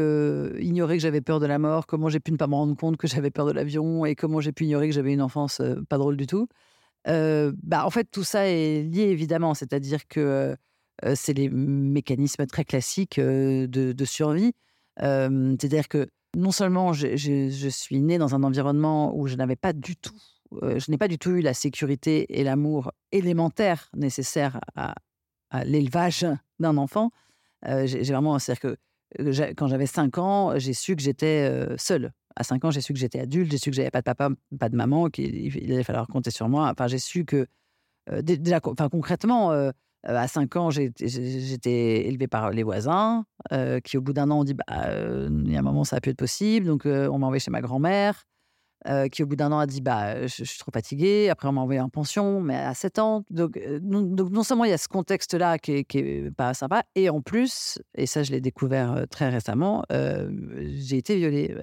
ignorer 0.59 0.97
que 0.97 1.01
j'avais 1.03 1.21
peur 1.21 1.39
de 1.39 1.45
la 1.45 1.59
mort, 1.59 1.85
comment 1.85 2.09
j'ai 2.09 2.19
pu 2.19 2.31
ne 2.31 2.37
pas 2.37 2.47
me 2.47 2.55
rendre 2.55 2.75
compte 2.75 2.97
que 2.97 3.07
j'avais 3.07 3.29
peur 3.29 3.45
de 3.45 3.51
l'avion? 3.51 4.05
Et 4.05 4.15
comment 4.15 4.39
j'ai 4.39 4.51
pu 4.51 4.63
ignorer 4.65 4.87
que 4.87 4.95
j'avais 4.95 5.13
une 5.13 5.21
enfance 5.21 5.61
pas 5.89 5.99
drôle 5.99 6.17
du 6.17 6.25
tout? 6.25 6.47
Euh, 7.07 7.51
en 7.71 7.89
fait, 7.89 8.05
tout 8.11 8.23
ça 8.23 8.47
est 8.47 8.83
lié 8.83 9.03
évidemment, 9.03 9.53
c'est-à-dire 9.53 10.07
que 10.07 10.55
c'est 11.15 11.33
les 11.33 11.49
mécanismes 11.49 12.45
très 12.45 12.63
classiques 12.63 13.19
de, 13.19 14.05
survie. 14.05 14.53
C'est-à-dire 14.99 15.87
que 15.87 16.07
non 16.37 16.51
seulement 16.51 16.93
je, 16.93 17.69
suis 17.69 18.01
née 18.01 18.19
dans 18.19 18.35
un 18.35 18.43
environnement 18.43 19.15
où 19.17 19.25
je 19.25 19.35
n'avais 19.35 19.55
pas 19.55 19.73
du 19.73 19.95
tout, 19.95 20.19
je 20.61 20.91
n'ai 20.91 20.99
pas 20.99 21.07
du 21.07 21.17
tout 21.17 21.31
eu 21.31 21.41
la 21.41 21.55
sécurité 21.55 22.39
et 22.39 22.43
l'amour 22.43 22.91
élémentaire 23.11 23.89
nécessaire 23.95 24.59
à, 24.75 24.93
l'élevage 25.65 26.27
d'un 26.59 26.77
enfant. 26.77 27.09
J'ai 27.65 28.03
vraiment, 28.03 28.37
c'est-à-dire 28.37 28.77
que 29.17 29.53
quand 29.55 29.67
j'avais 29.67 29.87
5 29.87 30.19
ans, 30.19 30.59
j'ai 30.59 30.73
su 30.73 30.95
que 30.95 31.01
j'étais 31.01 31.65
seule. 31.79 32.11
À 32.35 32.43
5 32.43 32.63
ans, 32.65 32.71
j'ai 32.71 32.81
su 32.81 32.93
que 32.93 32.99
j'étais 32.99 33.19
adulte, 33.19 33.51
j'ai 33.51 33.57
su 33.57 33.69
que 33.71 33.75
j'avais 33.75 33.91
pas 33.91 33.99
de 34.01 34.05
papa, 34.05 34.29
pas 34.59 34.69
de 34.69 34.75
maman, 34.75 35.09
qu'il 35.09 35.35
il 35.35 35.71
allait 35.73 35.83
falloir 35.83 36.07
compter 36.07 36.31
sur 36.31 36.49
moi. 36.49 36.69
Enfin, 36.71 36.87
j'ai 36.87 36.99
su 36.99 37.25
que, 37.25 37.47
euh, 38.11 38.21
dé- 38.21 38.37
déjà, 38.37 38.59
enfin, 38.65 38.89
concrètement, 38.89 39.51
euh, 39.51 39.71
à 40.03 40.27
5 40.27 40.55
ans, 40.55 40.69
j'étais 40.71 42.07
élevée 42.07 42.27
par 42.27 42.51
les 42.51 42.63
voisins, 42.63 43.25
euh, 43.51 43.79
qui 43.81 43.97
au 43.97 44.01
bout 44.01 44.13
d'un 44.13 44.31
an 44.31 44.39
ont 44.41 44.43
dit, 44.43 44.55
bah, 44.55 44.65
il 44.69 45.51
y 45.51 45.55
a 45.55 45.59
un 45.59 45.63
moment, 45.63 45.83
ça 45.83 45.97
a 45.97 46.01
pu 46.01 46.09
être 46.09 46.17
possible. 46.17 46.65
Donc, 46.67 46.83
on 46.85 47.19
m'a 47.19 47.27
envoyé 47.27 47.39
chez 47.39 47.51
ma 47.51 47.61
grand-mère, 47.61 48.23
euh, 48.87 49.07
qui 49.07 49.21
au 49.21 49.27
bout 49.27 49.35
d'un 49.35 49.51
an 49.51 49.59
a 49.59 49.67
dit, 49.67 49.81
bah, 49.81 50.25
je, 50.25 50.43
suis 50.43 50.57
trop 50.57 50.71
fatiguée. 50.71 51.29
Après, 51.29 51.47
on 51.47 51.51
m'a 51.51 51.61
envoyé 51.61 51.79
en 51.79 51.89
pension, 51.89 52.41
mais 52.41 52.55
à 52.55 52.73
7 52.73 52.99
ans. 52.99 53.23
Donc, 53.29 53.59
non, 53.81 54.01
donc, 54.01 54.31
non 54.31 54.43
seulement 54.43 54.65
il 54.65 54.71
y 54.71 54.73
a 54.73 54.77
ce 54.77 54.87
contexte-là 54.87 55.59
qui 55.59 55.73
est, 55.73 55.83
qui 55.83 55.99
est 55.99 56.31
pas 56.31 56.53
sympa, 56.53 56.83
et 56.95 57.09
en 57.09 57.21
plus, 57.21 57.79
et 57.95 58.05
ça, 58.05 58.23
je 58.23 58.31
l'ai 58.31 58.41
découvert 58.41 59.05
très 59.09 59.29
récemment, 59.29 59.83
j'ai 59.89 60.97
été 60.97 61.15
violée 61.17 61.55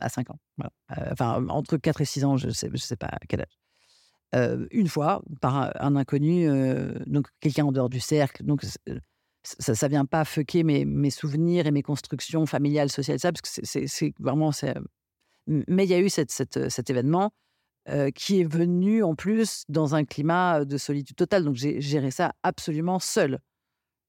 à 0.00 0.08
5 0.08 0.30
ans. 0.30 0.38
Euh, 0.60 0.64
enfin, 1.12 1.44
entre 1.48 1.76
4 1.76 2.00
et 2.00 2.04
6 2.04 2.24
ans, 2.24 2.36
je 2.36 2.50
sais, 2.50 2.70
je 2.72 2.78
sais 2.78 2.96
pas 2.96 3.08
à 3.08 3.18
quel 3.28 3.40
âge. 3.40 4.68
Une 4.70 4.88
fois, 4.88 5.22
par 5.40 5.72
un, 5.80 5.96
inconnu, 5.96 6.46
donc 7.06 7.26
quelqu'un 7.40 7.66
en 7.66 7.72
dehors 7.72 7.90
du 7.90 8.00
cercle. 8.00 8.44
Donc, 8.44 8.64
ça, 9.42 9.74
ça 9.74 9.88
vient 9.88 10.04
pas 10.04 10.24
fucker 10.24 10.62
mes, 10.62 10.84
mes 10.84 11.10
souvenirs 11.10 11.66
et 11.66 11.70
mes 11.70 11.82
constructions 11.82 12.46
familiales, 12.46 12.90
sociales, 12.90 13.18
ça, 13.18 13.32
parce 13.32 13.42
que 13.42 13.60
c'est- 13.64 14.14
vraiment. 14.20 14.52
Mais 15.46 15.84
il 15.84 15.90
y 15.90 15.94
a 15.94 16.00
eu 16.00 16.08
cette- 16.08 16.30
cet 16.68 16.90
événement 16.90 17.32
euh, 17.88 18.10
qui 18.10 18.40
est 18.40 18.44
venu 18.44 19.02
en 19.02 19.14
plus 19.16 19.64
dans 19.68 19.94
un 19.96 20.04
climat 20.04 20.64
de 20.64 20.78
solitude 20.78 21.16
totale. 21.16 21.44
Donc, 21.44 21.56
j'ai 21.56 21.80
géré 21.80 22.10
ça 22.12 22.32
absolument 22.44 23.00
seul. 23.00 23.40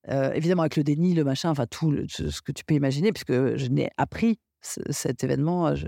Euh, 0.10 0.32
évidemment, 0.34 0.64
avec 0.64 0.76
le 0.78 0.84
déni, 0.84 1.14
le 1.14 1.24
machin, 1.24 1.50
enfin, 1.50 1.66
tout 1.66 1.96
ce 2.10 2.42
que 2.42 2.52
tu 2.52 2.64
peux 2.66 2.76
imaginer, 2.76 3.12
puisque 3.14 3.34
je 3.34 3.68
n'ai 3.68 3.90
appris 3.98 4.40
ce- 4.62 4.82
cet 4.92 5.24
événement 5.24 5.68
euh, 5.70 5.76
je- 5.76 5.88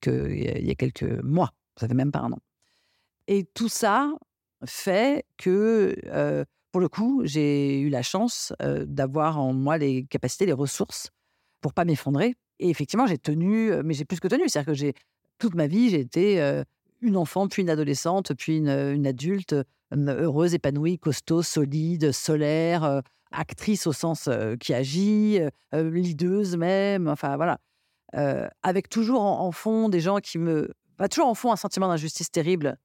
que- 0.00 0.30
il 0.30 0.66
y 0.66 0.70
a- 0.70 0.74
quelques 0.74 1.02
mois. 1.22 1.50
Ça 1.78 1.88
fait 1.88 1.94
même 1.94 2.12
pas 2.12 2.20
un 2.20 2.32
an. 2.32 2.38
Et 3.28 3.44
tout 3.54 3.68
ça 3.68 4.12
fait 4.66 5.24
que, 5.36 5.94
euh, 6.06 6.44
pour 6.72 6.80
le 6.80 6.88
coup, 6.88 7.22
j'ai 7.24 7.80
eu 7.80 7.88
la 7.90 8.02
chance 8.02 8.52
euh, 8.62 8.84
d'avoir 8.86 9.38
en 9.40 9.52
moi 9.52 9.78
les 9.78 10.04
capacités, 10.06 10.46
les 10.46 10.52
ressources 10.52 11.10
pour 11.60 11.74
pas 11.74 11.84
m'effondrer. 11.84 12.34
Et 12.58 12.70
effectivement, 12.70 13.06
j'ai 13.06 13.18
tenu, 13.18 13.72
mais 13.84 13.94
j'ai 13.94 14.04
plus 14.04 14.20
que 14.20 14.28
tenu. 14.28 14.48
C'est-à-dire 14.48 14.72
que 14.72 14.74
j'ai 14.74 14.94
toute 15.38 15.54
ma 15.54 15.66
vie, 15.66 15.90
j'ai 15.90 16.00
été 16.00 16.62
une 17.00 17.16
enfant, 17.16 17.48
puis 17.48 17.62
une 17.62 17.70
adolescente, 17.70 18.32
puis 18.34 18.56
une, 18.56 19.06
adulte 19.06 19.54
heureuse, 19.92 20.54
épanouie, 20.54 20.98
costaud, 20.98 21.42
solide, 21.42 22.12
solaire, 22.12 23.02
actrice 23.30 23.86
au 23.86 23.92
sens 23.92 24.30
qui 24.60 24.72
agit, 24.72 25.40
leaduse 25.72 26.56
même. 26.56 27.08
Enfin 27.08 27.36
voilà, 27.36 27.58
avec 28.62 28.88
toujours 28.88 29.20
en, 29.20 29.52
fond 29.52 29.88
des 29.88 30.00
gens 30.00 30.18
qui 30.18 30.38
me, 30.38 30.72
toujours 31.10 31.28
en 31.28 31.34
fond 31.34 31.52
un 31.52 31.56
sentiment 31.56 31.88
d'injustice 31.88 32.30
terrible 32.30 32.78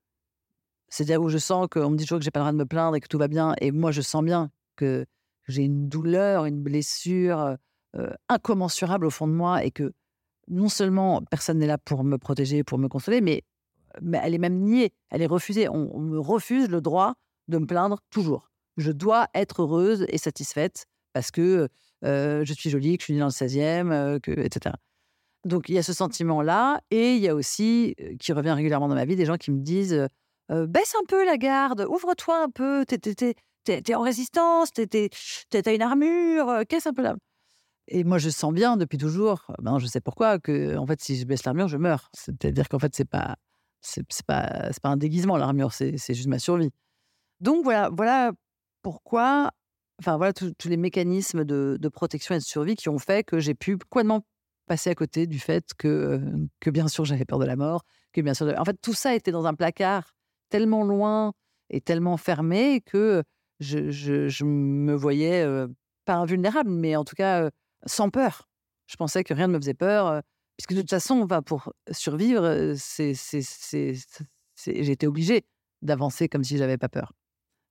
c'est-à-dire 0.92 1.22
où 1.22 1.30
je 1.30 1.38
sens 1.38 1.68
qu'on 1.72 1.90
me 1.90 1.96
dit 1.96 2.04
toujours 2.04 2.20
que 2.20 2.26
j'ai 2.26 2.32
pas 2.32 2.42
le 2.42 2.44
droit 2.44 2.52
de 2.52 2.58
me 2.58 2.66
plaindre 2.66 2.96
et 2.98 3.00
que 3.00 3.08
tout 3.08 3.18
va 3.18 3.30
bien. 3.30 3.56
Et 3.62 3.72
moi, 3.72 3.92
je 3.92 4.02
sens 4.02 4.24
bien 4.24 4.52
que 4.76 5.06
j'ai 5.48 5.64
une 5.64 5.88
douleur, 5.88 6.46
une 6.46 6.62
blessure 6.62 7.56
incommensurable 8.30 9.06
au 9.06 9.10
fond 9.10 9.28
de 9.28 9.34
moi 9.34 9.64
et 9.64 9.72
que 9.72 9.94
non 10.48 10.70
seulement 10.70 11.22
personne 11.24 11.60
n'est 11.60 11.68
là 11.68 11.78
pour 11.78 12.04
me 12.04 12.18
protéger, 12.18 12.64
pour 12.64 12.78
me 12.78 12.88
consoler, 12.88 13.22
mais, 13.22 13.44
elle 14.14 14.34
est 14.34 14.38
même 14.38 14.60
niée, 14.60 14.94
elle 15.10 15.22
est 15.22 15.28
refusée. 15.28 15.68
On, 15.68 16.00
me 16.00 16.18
refuse 16.18 16.70
le 16.70 16.80
droit 16.80 17.16
de 17.50 17.58
me 17.58 17.66
plaindre 17.66 18.00
toujours. 18.10 18.50
Je 18.78 18.92
dois 18.92 19.28
être 19.34 19.64
heureuse 19.64 20.06
et 20.08 20.18
satisfaite 20.18 20.86
parce 21.12 21.30
que 21.30 21.68
euh, 22.06 22.46
je 22.46 22.54
suis 22.54 22.70
jolie, 22.70 22.98
que 22.98 23.02
je 23.02 23.06
suis 23.06 23.14
née 23.14 23.20
dans 23.20 23.26
le 23.26 23.32
16e, 23.32 23.92
euh, 23.92 24.20
que, 24.20 24.32
etc. 24.32 24.76
Donc 25.44 25.68
il 25.68 25.76
y 25.76 25.78
a 25.78 25.84
ce 25.84 25.92
sentiment-là 25.92 26.82
et 26.90 27.16
il 27.16 27.22
y 27.22 27.28
a 27.28 27.36
aussi, 27.36 27.96
euh, 28.00 28.16
qui 28.18 28.32
revient 28.32 28.52
régulièrement 28.52 28.88
dans 28.88 28.96
ma 28.96 29.06
vie, 29.06 29.18
des 29.18 29.26
gens 29.26 29.38
qui 29.38 29.52
me 29.52 29.60
disent 29.60 29.94
euh, 29.94 30.08
euh, 30.52 30.68
baisse 30.68 30.96
un 30.96 31.06
peu 31.08 31.26
la 31.26 31.38
garde, 31.38 31.86
ouvre-toi 31.90 32.44
un 32.44 32.50
peu, 32.50 32.86
t'es, 32.86 32.98
t'es- 32.98 33.16
t'es- 33.64 33.82
t'es- 33.82 33.96
en 33.96 34.02
résistance, 34.02 34.72
t'as 34.72 35.74
une 35.74 35.82
armure, 35.82 36.50
euh, 36.50 36.64
casse 36.64 36.88
un 36.88 36.94
peu 36.94 37.02
la... 37.02 37.16
Et 37.88 38.04
moi, 38.04 38.18
je 38.18 38.30
sens 38.30 38.54
bien 38.54 38.78
depuis 38.78 38.98
toujours, 38.98 39.46
ben, 39.62 39.80
je 39.80 39.88
sais 39.88 40.02
pourquoi, 40.02 40.40
que 40.40 40.78
en 40.78 40.86
fait, 40.86 41.02
si 41.02 41.18
je 41.18 41.26
baisse 41.26 41.44
l'armure, 41.46 41.68
je 41.68 41.78
meurs. 41.78 42.10
C'est-à-dire 42.14 42.70
qu'en 42.70 42.80
fait, 42.80 42.96
c'est 42.96 43.06
pas, 43.06 43.36
c'est, 43.82 44.06
pas, 44.26 44.70
pas 44.82 44.90
un 44.90 44.98
déguisement 44.98 45.38
l'armure, 45.38 45.74
c'est, 45.74 45.98
juste 45.98 46.28
ma 46.28 46.40
survie. 46.40 46.72
Donc 47.40 47.64
voilà, 47.64 47.90
voilà 47.92 48.32
pourquoi, 48.82 49.52
enfin 50.00 50.18
voilà 50.18 50.34
tous 50.34 50.68
les 50.68 50.78
mécanismes 50.78 51.44
de, 51.44 51.90
protection 51.90 52.36
et 52.36 52.38
de 52.38 52.44
survie 52.44 52.76
qui 52.76 52.90
ont 52.90 53.00
fait 53.00 53.24
que 53.24 53.40
j'ai 53.40 53.56
pu 53.56 53.78
complètement 53.78 54.26
passer 54.68 54.90
à 54.92 54.96
côté 54.96 55.28
du 55.28 55.40
fait 55.40 55.74
que, 55.78 55.88
euh, 55.88 56.48
que 56.60 56.70
bien 56.70 56.88
sûr 56.88 57.04
j'avais 57.04 57.26
peur 57.26 57.40
de 57.40 57.46
la 57.46 57.56
mort, 57.56 57.84
que 58.14 58.22
bien 58.22 58.34
sûr, 58.34 58.54
en 58.58 58.64
fait 58.64 58.78
tout 58.82 58.94
ça 58.94 59.16
était 59.16 59.32
dans 59.32 59.46
un 59.46 59.56
placard 59.56 60.14
tellement 60.50 60.84
loin 60.84 61.34
et 61.70 61.82
tellement 61.82 62.18
fermé 62.18 62.82
que 62.82 63.24
je 63.60 64.44
me 64.44 64.94
voyais 64.94 65.44
euh, 65.44 65.68
pas 66.06 66.16
invulnérable, 66.16 66.70
mais 66.70 66.96
en 66.96 67.04
tout 67.04 67.16
cas 67.16 67.44
euh, 67.44 67.50
sans 67.86 68.10
peur. 68.10 68.50
Je 68.88 68.96
pensais 68.96 69.24
que 69.24 69.34
rien 69.34 69.48
ne 69.48 69.54
me 69.54 69.60
faisait 69.60 69.74
peur, 69.74 70.22
puisque 70.58 70.74
de 70.74 70.82
toute 70.82 70.90
façon, 70.90 71.22
enfin, 71.22 71.42
pour 71.42 71.74
survivre, 71.92 72.76
j'étais 74.66 75.08
obligée 75.08 75.46
d'avancer 75.82 76.30
comme 76.30 76.44
si 76.44 76.58
j'avais 76.58 76.78
pas 76.78 76.90
peur. 76.90 77.14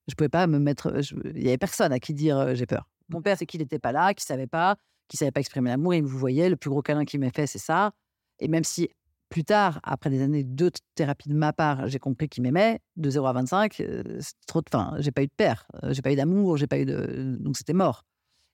Je 0.08 0.14
pouvais 0.14 0.28
pas 0.28 0.46
me 0.46 0.58
mettre. 0.58 1.00
Il 1.34 1.42
y 1.42 1.48
avait 1.48 1.58
personne 1.58 1.92
à 1.92 2.00
qui 2.00 2.14
dire 2.14 2.54
j'ai 2.54 2.66
peur. 2.66 2.88
Mon 3.10 3.22
père, 3.22 3.36
c'est 3.38 3.46
qu'il 3.46 3.60
n'était 3.60 3.78
pas 3.78 3.92
là, 3.92 4.14
qu'il 4.14 4.24
savait 4.24 4.46
pas, 4.46 4.76
qu'il 5.08 5.18
savait 5.18 5.30
pas 5.30 5.40
exprimer 5.40 5.70
l'amour. 5.70 5.94
Il 5.94 6.02
me 6.02 6.08
voyait. 6.08 6.48
Le 6.48 6.56
plus 6.56 6.70
gros 6.70 6.82
câlin 6.82 7.04
qu'il 7.04 7.20
m'a 7.20 7.30
fait, 7.30 7.46
c'est 7.46 7.58
ça. 7.58 7.92
Et 8.38 8.48
même 8.48 8.64
si 8.64 8.88
plus 9.30 9.44
tard, 9.44 9.80
après 9.84 10.10
des 10.10 10.22
années 10.22 10.44
de 10.44 10.70
thérapie 10.94 11.28
de 11.28 11.34
ma 11.34 11.52
part, 11.52 11.86
j'ai 11.86 12.00
compris 12.00 12.28
qu'il 12.28 12.42
m'aimait, 12.42 12.80
de 12.96 13.10
0 13.10 13.26
à 13.26 13.32
25, 13.32 13.80
euh, 13.80 14.02
c'est 14.20 14.34
trop 14.46 14.60
de. 14.60 14.66
Enfin, 14.72 14.96
j'ai 14.98 15.12
pas 15.12 15.22
eu 15.22 15.26
de 15.26 15.32
père, 15.36 15.66
j'ai 15.90 16.02
pas 16.02 16.12
eu 16.12 16.16
d'amour, 16.16 16.56
j'ai 16.56 16.66
pas 16.66 16.78
eu 16.78 16.84
de. 16.84 17.36
Donc 17.38 17.56
c'était 17.56 17.72
mort. 17.72 18.04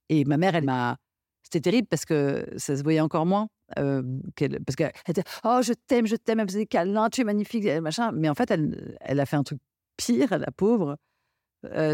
Et 0.09 0.25
ma 0.25 0.37
mère, 0.37 0.55
elle 0.55 0.65
m'a. 0.65 0.99
C'était 1.47 1.61
terrible 1.61 1.87
parce 1.87 2.05
que 2.05 2.45
ça 2.57 2.77
se 2.77 2.83
voyait 2.83 3.01
encore 3.01 3.25
moins. 3.25 3.47
parce 3.77 4.75
qu'elle 4.77 4.91
était 5.07 5.23
Oh, 5.45 5.61
je 5.63 5.75
t'aime, 5.87 6.05
je 6.05 6.17
t'aime, 6.17 6.41
elle 6.41 6.49
faisait 6.49 6.59
des 6.59 6.67
câlins, 6.67 7.09
tu 7.09 7.21
es 7.21 7.25
magnifique, 7.25 7.65
machin. 7.81 8.11
Mais 8.11 8.29
en 8.29 8.35
fait, 8.35 8.51
elle, 8.51 8.97
elle 9.01 9.21
a 9.21 9.27
fait 9.27 9.37
un 9.37 9.45
truc 9.45 9.61
pire, 9.97 10.37
la 10.37 10.51
pauvre. 10.51 10.97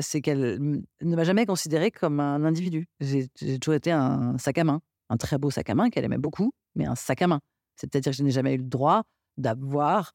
c'est 0.01 0.23
qu'elle 0.23 0.59
ne 1.03 1.17
m'a 1.17 1.25
jamais 1.25 1.45
considéré 1.45 1.91
comme 1.91 2.19
un 2.19 2.43
individu. 2.47 2.87
J'ai 3.01 3.29
toujours 3.61 3.75
été 3.75 3.91
un 3.91 4.39
sac 4.39 4.57
à 4.57 4.65
main, 4.65 4.81
un 5.11 5.19
très 5.19 5.37
beau 5.37 5.51
sac 5.51 5.69
à 5.69 5.75
main 5.75 5.91
qu'elle 5.91 6.07
aimait 6.07 6.17
beaucoup, 6.17 6.53
mais 6.75 6.87
un 6.87 6.95
sac 6.95 7.21
à 7.21 7.27
main. 7.27 7.41
C'est-à-dire 7.77 8.13
que 8.13 8.17
je 8.17 8.23
n'ai 8.23 8.31
jamais 8.31 8.55
eu 8.55 8.59
le 8.59 8.65
droit 8.65 9.03
d'avoir 9.37 10.15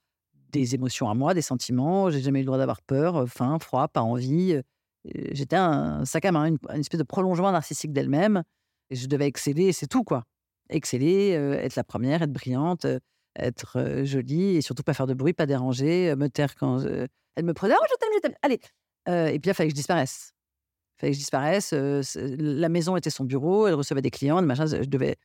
des 0.52 0.74
émotions 0.74 1.12
à 1.12 1.14
moi, 1.14 1.36
des 1.36 1.44
sentiments. 1.44 2.10
J'ai 2.10 2.22
jamais 2.22 2.40
eu 2.40 2.42
le 2.42 2.48
droit 2.48 2.58
d'avoir 2.58 2.82
peur, 2.82 3.30
faim, 3.30 3.60
froid, 3.60 3.88
pas 3.88 4.02
envie. 4.02 4.60
J'étais 5.06 5.56
un 5.56 6.06
sac 6.06 6.26
à 6.26 6.32
main, 6.32 6.48
une, 6.48 6.80
espèce 6.80 6.98
de 6.98 7.06
prolongement 7.06 7.52
narcissique 7.52 7.94
d'elle-même. 7.94 8.42
Et 8.90 8.96
je 8.96 9.08
devais 9.08 9.28
exceller, 9.28 9.74
c'est 9.74 9.88
tout, 9.88 10.04
quoi. 10.04 10.24
Exceller, 10.70 11.36
euh, 11.36 11.54
être 11.54 11.76
la 11.76 11.84
première, 11.84 12.22
être 12.22 12.32
brillante, 12.32 12.86
être 13.36 14.04
jolie 14.04 14.58
et 14.58 14.62
surtout 14.62 14.84
pas 14.84 14.94
faire 14.94 15.08
de 15.08 15.14
bruit, 15.14 15.34
pas 15.34 15.46
déranger, 15.46 16.16
me 16.16 16.28
taire 16.28 16.56
quand 16.56 16.80
elle 16.84 17.46
me 17.46 17.54
prenait. 17.54 17.76
Oh, 17.80 17.86
je 17.90 17.96
t'aime, 17.96 18.10
je 18.16 18.20
t'aime. 18.20 18.36
Allez. 18.42 18.60
et 19.34 19.40
puis 19.40 19.52
il 19.52 19.54
fallait 19.54 19.70
que 19.70 19.74
je 19.74 19.76
disparaisse. 19.76 20.34
Il 20.98 21.02
fallait 21.02 21.12
que 21.12 21.16
je 21.16 21.20
disparaisse. 21.20 21.74
la 21.74 22.70
maison 22.70 22.98
était 22.98 23.12
son 23.12 23.26
bureau, 23.26 23.68
elle 23.68 23.76
recevait 23.76 24.02
des 24.02 24.10
clients, 24.10 24.42
machin, 24.42 24.66
je 24.66 24.90
devais 24.90 25.18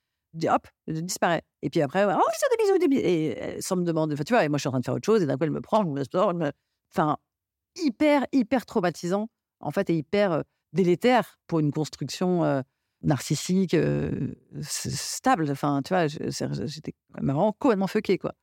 hop, 0.49 0.66
je 0.87 1.00
disparais. 1.00 1.42
Et 1.62 1.71
puis 1.71 1.83
après, 1.83 2.04
oh, 2.04 2.09
des 2.09 2.64
bisous, 2.64 2.78
des 2.78 2.88
bisous. 2.88 3.02
Et 3.04 3.61
sans 3.61 3.76
me 3.76 3.85
demander, 3.85 4.16
tu 4.16 4.33
vois, 4.33 4.45
et 4.45 4.49
moi 4.49 4.59
je 4.59 4.62
suis 4.62 4.69
en 4.69 4.73
train 4.73 4.81
de 4.81 4.85
faire 4.85 4.95
autre 4.95 5.07
chose, 5.07 5.23
et 5.23 5.26
d'un 5.26 5.37
coup 5.37 5.45
elle 5.45 5.50
me 5.50 5.61
prend, 5.61 5.85
je 5.85 6.33
me 6.33 6.52
Enfin, 6.95 7.16
hyper, 7.76 8.26
hyper 8.33 8.66
traumatisant, 8.66 9.28
en 9.61 9.71
fait, 9.71 9.88
et 9.90 9.97
hyper 9.97 10.42
délétère 10.73 11.38
pour 11.47 11.61
une 11.61 11.71
construction 11.71 12.62
narcissique 13.02 13.76
stable. 14.62 15.50
Enfin, 15.50 15.82
tu 15.82 15.94
vois, 15.94 16.06
j'étais 16.06 16.94
vraiment 17.11 17.52
complètement 17.59 17.87
fucké, 17.87 18.18
quoi. 18.18 18.35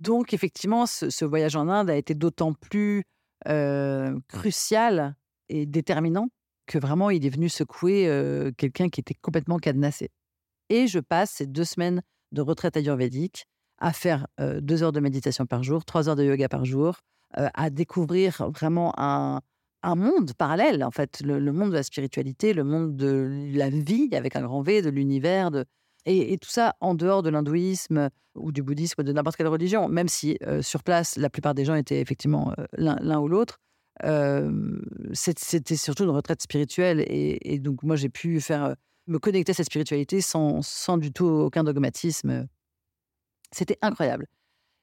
donc, 0.00 0.32
effectivement, 0.34 0.86
ce, 0.86 1.24
voyage 1.24 1.56
en 1.56 1.68
Inde 1.68 1.90
a 1.90 1.96
été 1.96 2.14
d'autant 2.14 2.52
plus 2.52 3.04
crucial 4.28 5.16
et 5.48 5.66
déterminant 5.66 6.28
que 6.66 6.78
vraiment 6.78 7.08
il 7.08 7.24
est 7.24 7.30
venu 7.30 7.48
secouer 7.48 8.52
quelqu'un 8.58 8.88
qui 8.88 9.00
était 9.00 9.14
complètement 9.14 9.58
cadenassé. 9.58 10.10
Et 10.68 10.86
je 10.86 10.98
passe 10.98 11.30
ces 11.30 11.46
deux 11.46 11.64
semaines 11.64 12.02
de 12.32 12.42
retraite 12.42 12.76
ayurvédique 12.76 13.46
à 13.78 13.92
faire 13.92 14.26
deux 14.38 14.82
heures 14.82 14.92
de 14.92 15.00
méditation 15.00 15.46
par 15.46 15.62
jour, 15.62 15.84
trois 15.84 16.08
heures 16.08 16.16
de 16.16 16.24
yoga 16.24 16.48
par 16.48 16.64
jour, 16.64 16.98
à 17.32 17.70
découvrir 17.70 18.50
vraiment 18.50 18.92
un, 18.98 19.40
un, 19.82 19.94
monde 19.94 20.32
parallèle, 20.34 20.82
en 20.84 20.90
fait, 20.90 21.20
le, 21.24 21.40
monde 21.52 21.70
de 21.70 21.74
la 21.74 21.82
spiritualité, 21.82 22.52
le 22.52 22.64
monde 22.64 22.96
de 22.96 23.50
la 23.54 23.70
vie 23.70 24.08
avec 24.12 24.36
un 24.36 24.42
grand 24.42 24.62
V, 24.62 24.82
de 24.82 24.90
l'univers, 24.90 25.50
de... 25.50 25.64
Et, 26.06 26.38
tout 26.38 26.48
ça 26.48 26.74
en 26.80 26.94
dehors 26.94 27.22
de 27.22 27.28
l'hindouisme 27.28 28.08
ou 28.34 28.50
du 28.50 28.62
bouddhisme 28.62 29.02
ou 29.02 29.04
de 29.04 29.12
n'importe 29.12 29.36
quelle 29.36 29.48
religion, 29.48 29.88
même 29.88 30.08
si 30.08 30.38
sur 30.62 30.82
place, 30.82 31.16
la 31.16 31.28
plupart 31.28 31.54
des 31.54 31.66
gens 31.66 31.74
étaient 31.74 32.00
effectivement 32.00 32.54
l'un 32.78 33.20
ou 33.20 33.28
l'autre. 33.28 33.58
C'était 35.12 35.76
surtout 35.76 36.04
une 36.04 36.10
retraite 36.10 36.40
spirituelle. 36.40 37.00
Et, 37.00 37.54
et 37.54 37.58
donc, 37.58 37.82
moi, 37.82 37.96
j'ai 37.96 38.08
pu 38.08 38.40
faire 38.40 38.74
me 39.08 39.18
connecter 39.18 39.50
à 39.50 39.54
cette 39.54 39.66
spiritualité 39.66 40.20
sans, 40.20 40.62
sans 40.62 40.98
du 40.98 41.12
tout 41.12 41.26
aucun 41.26 41.64
dogmatisme. 41.64 42.46
C'était 43.50 43.78
incroyable. 43.82 44.26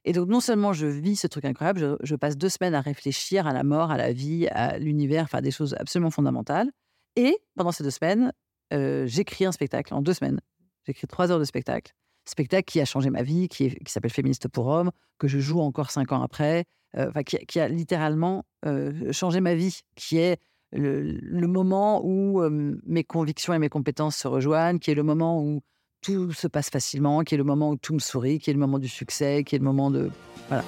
Et 0.06 0.14
donc, 0.14 0.30
non 0.30 0.40
seulement 0.40 0.72
je 0.72 0.86
vis 0.86 1.16
ce 1.16 1.26
truc 1.26 1.46
incroyable, 1.46 1.98
je, 2.02 2.16
passe 2.16 2.38
deux 2.38 2.50
semaines 2.50 2.76
à 2.76 2.82
réfléchir 2.82 3.48
à 3.48 3.54
la 3.54 3.64
mort, 3.64 3.90
à 3.90 3.98
la 3.98 4.14
vie, 4.14 4.48
à 4.52 4.78
l'univers, 4.78 5.24
enfin 5.24 5.42
des 5.42 5.50
choses 5.50 5.76
absolument 5.80 6.12
fondamentales. 6.12 6.72
Et 7.16 7.36
pendant 7.56 7.72
ces 7.72 7.84
deux 7.84 7.90
semaines, 7.90 8.32
euh, 8.72 9.08
j'écris 9.08 9.46
un 9.46 9.52
spectacle 9.52 9.94
en 9.96 10.04
deux 10.04 10.14
semaines. 10.14 10.40
J'écris 10.86 11.08
trois 11.08 11.32
heures 11.32 11.40
de 11.40 11.44
spectacle. 11.44 11.94
Spectacle 12.26 12.66
qui 12.66 12.80
a 12.80 12.86
changé 12.86 13.10
ma 13.10 13.24
vie, 13.24 13.48
qui, 13.48 13.76
s'appelle 13.88 14.12
Féministe 14.12 14.48
pour 14.48 14.68
Hommes, 14.68 14.92
que 15.18 15.28
je 15.28 15.40
joue 15.40 15.60
encore 15.60 15.90
cinq 15.90 16.12
ans 16.12 16.22
après, 16.22 16.66
euh, 16.98 17.12
qui, 17.24 17.38
qui, 17.48 17.60
a 17.60 17.68
littéralement 17.68 18.46
euh, 18.66 19.12
changé 19.12 19.42
ma 19.42 19.56
vie, 19.56 19.80
qui 19.96 20.18
est 20.18 20.40
le, 20.72 21.48
moment 21.48 22.02
où 22.04 22.42
mes 22.86 23.04
convictions 23.04 23.54
et 23.54 23.60
mes 23.60 23.70
compétences 23.70 24.18
se 24.18 24.28
rejoignent, 24.28 24.78
qui 24.78 24.92
est 24.92 24.96
le 24.96 25.04
moment 25.04 25.42
où 25.42 25.62
tout 26.02 26.32
se 26.34 26.48
passe 26.48 26.70
facilement, 26.70 27.24
qui 27.24 27.36
est 27.36 27.38
le 27.38 27.44
moment 27.44 27.72
où 27.72 27.76
tout 27.78 27.94
me 27.94 28.00
sourit, 28.00 28.40
qui 28.40 28.50
est 28.50 28.54
le 28.54 28.60
moment 28.60 28.80
du 28.80 28.88
succès, 28.88 29.44
qui 29.44 29.56
est 29.56 29.60
le 29.60 29.64
moment 29.64 29.92
de... 29.92 30.10
Voilà. 30.48 30.64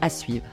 À 0.00 0.08
suivre. 0.08 0.46